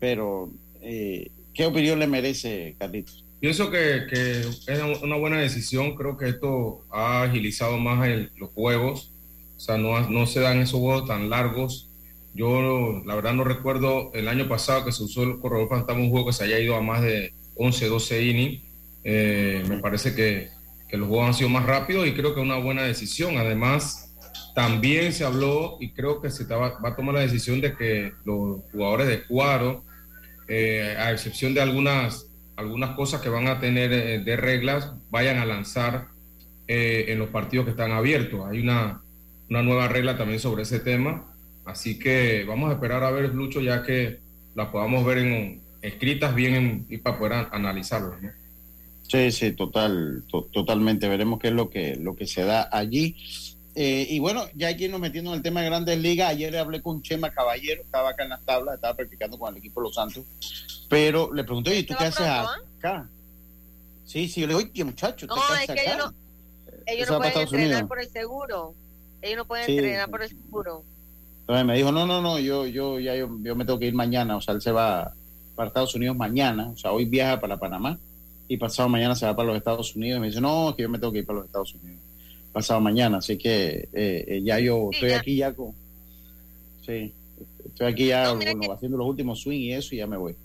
[0.00, 3.24] Pero, eh, ¿qué opinión le merece, Carlitos?
[3.40, 5.94] Pienso que, que es una buena decisión.
[5.96, 9.10] Creo que esto ha agilizado más el- los juegos.
[9.56, 11.88] O sea, no, no se dan esos juegos tan largos.
[12.34, 16.10] Yo, la verdad, no recuerdo el año pasado que se usó el corredor fantasma, un
[16.10, 18.62] juego que se haya ido a más de 11, 12 innings.
[19.04, 20.48] Eh, me parece que,
[20.88, 23.36] que los juegos han sido más rápidos y creo que es una buena decisión.
[23.36, 24.14] Además,
[24.54, 28.12] también se habló y creo que se va, va a tomar la decisión de que
[28.24, 29.84] los jugadores de cuadro,
[30.48, 35.38] eh, a excepción de algunas, algunas cosas que van a tener eh, de reglas, vayan
[35.38, 36.08] a lanzar
[36.74, 38.46] en los partidos que están abiertos.
[38.48, 39.02] Hay una,
[39.50, 41.31] una nueva regla también sobre ese tema.
[41.64, 44.18] Así que vamos a esperar a ver, Lucho, ya que
[44.54, 48.20] las podamos ver en, escritas bien en- y para poder analizarlas.
[48.22, 48.30] ¿no?
[49.08, 51.08] Sí, sí, total, to- totalmente.
[51.08, 53.16] Veremos qué es lo que, lo que se da allí.
[53.74, 56.82] Eh, y bueno, ya aquí nos metiendo en el tema de grandes ligas, ayer hablé
[56.82, 59.94] con Chema Caballero, estaba acá en las tablas, estaba practicando con el equipo de Los
[59.94, 60.24] Santos,
[60.90, 63.08] pero le pregunté, ¿y tú qué haces acá?
[64.04, 66.04] Sí, sí, yo le digo, oye, muchacho, ¿tú No, qué es haces que ellos acá?
[66.04, 67.88] no, ellos no pueden entrenar Unidos.
[67.88, 68.74] por el seguro.
[69.22, 69.72] Ellos no pueden Sí.
[69.78, 70.84] entrenar por el seguro.
[71.42, 73.94] Entonces me dijo, no, no, no, yo, yo, ya yo, yo me tengo que ir
[73.94, 75.12] mañana, o sea, él se va
[75.54, 77.98] para Estados Unidos mañana, o sea, hoy viaja para Panamá
[78.48, 80.18] y pasado mañana se va para los Estados Unidos.
[80.18, 82.00] Y me dice, no, es que yo me tengo que ir para los Estados Unidos
[82.52, 85.16] pasado mañana, así que eh, eh, ya yo Sí, estoy ya.
[85.18, 85.74] aquí ya con,
[86.84, 87.14] sí,
[87.64, 90.36] estoy aquí ya bueno, haciendo los últimos swing y eso y ya me voy.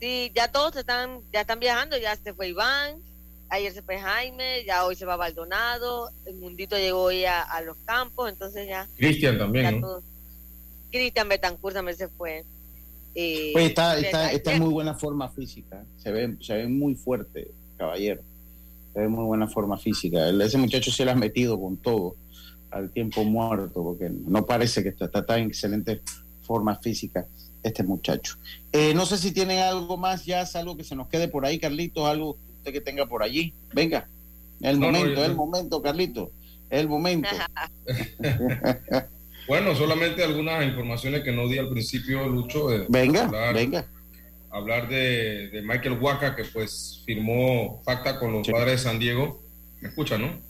[0.00, 2.96] Sí, ya todos están, ya están viajando, ya se fue Iván,
[3.48, 7.60] ayer se fue Jaime, ya hoy se va Baldonado, el mundito llegó hoy a, a
[7.62, 8.88] los campos, entonces ya.
[8.96, 10.00] Cristian también, ¿no?
[10.90, 12.44] Cristian Betancourt también se fue.
[13.14, 16.96] Eh, Oye, está, está, está en muy buena forma física, se ve, se ve muy
[16.96, 18.22] fuerte, caballero,
[18.92, 20.28] se ve muy buena forma física.
[20.28, 22.16] Ese muchacho se le ha metido con todo
[22.70, 26.00] al tiempo muerto, porque no parece que está, está tan en excelente
[26.42, 27.24] forma física
[27.62, 28.36] este muchacho.
[28.72, 31.46] Eh, no sé si tienen algo más, ya es algo que se nos quede por
[31.46, 33.52] ahí, Carlitos, algo usted que tenga por allí.
[33.74, 34.08] Venga,
[34.62, 36.30] el No, no, momento, yo- el momento, Carlitos,
[36.70, 37.28] el momento.
[39.46, 42.68] Bueno, solamente algunas informaciones que no di al principio, Lucho.
[42.70, 43.86] de- Venga, hablar, venga.
[44.50, 49.42] Hablar de, de Michael Waka, que pues firmó pacta con los padres de San Diego.
[49.82, 50.40] ¿Me escuchan, no?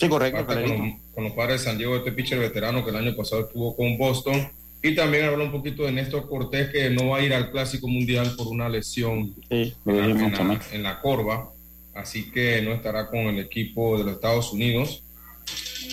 [0.00, 0.80] Sí, correcto, con, los,
[1.14, 3.96] con los padres de San Diego, este pitcher veterano que el año pasado estuvo con
[3.96, 4.50] Boston.
[4.82, 7.86] Y también habla un poquito de Néstor Cortés, que no va a ir al Clásico
[7.86, 11.52] Mundial por una lesión Sí, en, la, en la- en la corva.
[11.94, 15.02] Así que no estará con el equipo de los Estados Unidos.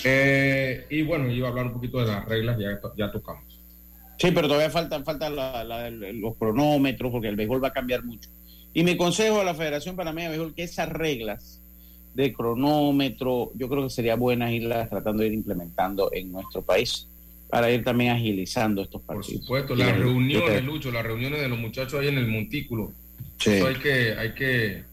[0.03, 3.43] Eh, y bueno, iba a hablar un poquito de las reglas, ya, ya tocamos.
[4.19, 8.03] Sí, pero todavía faltan, faltan la- la- los cronómetros porque el béisbol va a cambiar
[8.03, 8.29] mucho.
[8.73, 11.61] Y mi consejo a la Federación Panameña de Béisbol que esas reglas
[12.13, 17.07] de cronómetro, yo creo que sería buenas irlas tratando de ir implementando en nuestro país
[17.49, 19.27] para ir también agilizando estos partidos.
[19.27, 22.91] Por supuesto, las- reuniones, Lucho, las reuniones de los muchachos ahí en el montículo.
[23.39, 23.51] Sí.
[23.51, 24.83] Eso hay que, hay que,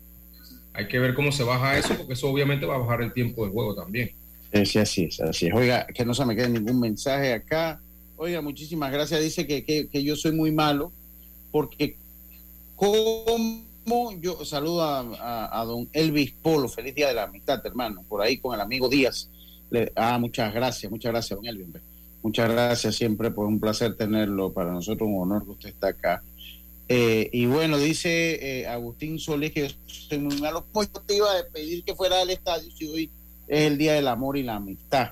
[0.74, 3.46] hay que ver cómo se baja eso, porque eso obviamente va a bajar el tiempo
[3.46, 4.10] de juego también.
[4.52, 5.54] Sí, sí, así es, así es.
[5.54, 7.80] Oiga, que no se me quede ningún mensaje acá.
[8.16, 9.20] Oiga, muchísimas gracias.
[9.20, 10.92] Dice que, que, yo soy muy malo
[11.52, 11.96] porque
[12.74, 18.20] como yo saludo a, a, don Elvis Polo, feliz día de la amistad, hermano, por
[18.20, 19.30] ahí con el amigo Díaz.
[19.70, 21.68] Le, ah, muchas gracias, muchas gracias, don Elvis.
[22.22, 24.52] Muchas gracias siempre, por un placer tenerlo.
[24.52, 26.22] Para nosotros un honor que usted está acá.
[26.88, 30.66] Eh, y bueno, dice eh, Agustín Solís que soy muy malo.
[30.72, 33.10] Pues yo te iba a pedir que fuera al estadio si hoy
[33.48, 35.10] es el Día del Amor y la Amistad.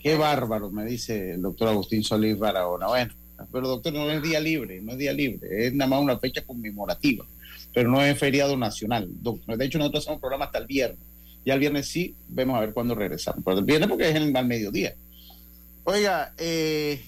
[0.00, 2.86] Qué bárbaro, me dice el doctor Agustín Solís Barahona.
[2.86, 3.12] Bueno,
[3.50, 6.42] pero doctor, no es día libre, no es día libre, es nada más una fecha
[6.42, 7.24] conmemorativa,
[7.72, 9.08] pero no es feriado nacional.
[9.10, 11.00] De hecho, nosotros hacemos programa hasta el viernes.
[11.44, 13.42] Ya el viernes sí, vemos a ver cuándo regresamos.
[13.44, 14.94] Pero el viernes porque es el, al mediodía.
[15.84, 17.00] Oiga, eh,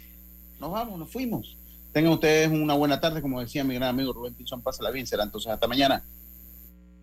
[0.59, 1.57] nos vamos, nos fuimos.
[1.93, 5.25] Tengan ustedes una buena tarde, como decía mi gran amigo Rubén Pinzón, pásala bien, será
[5.25, 6.03] entonces hasta mañana.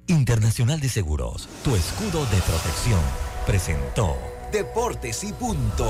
[0.07, 2.99] Internacional de Seguros, tu escudo de protección,
[3.45, 4.17] presentó
[4.51, 5.85] Deportes y punto.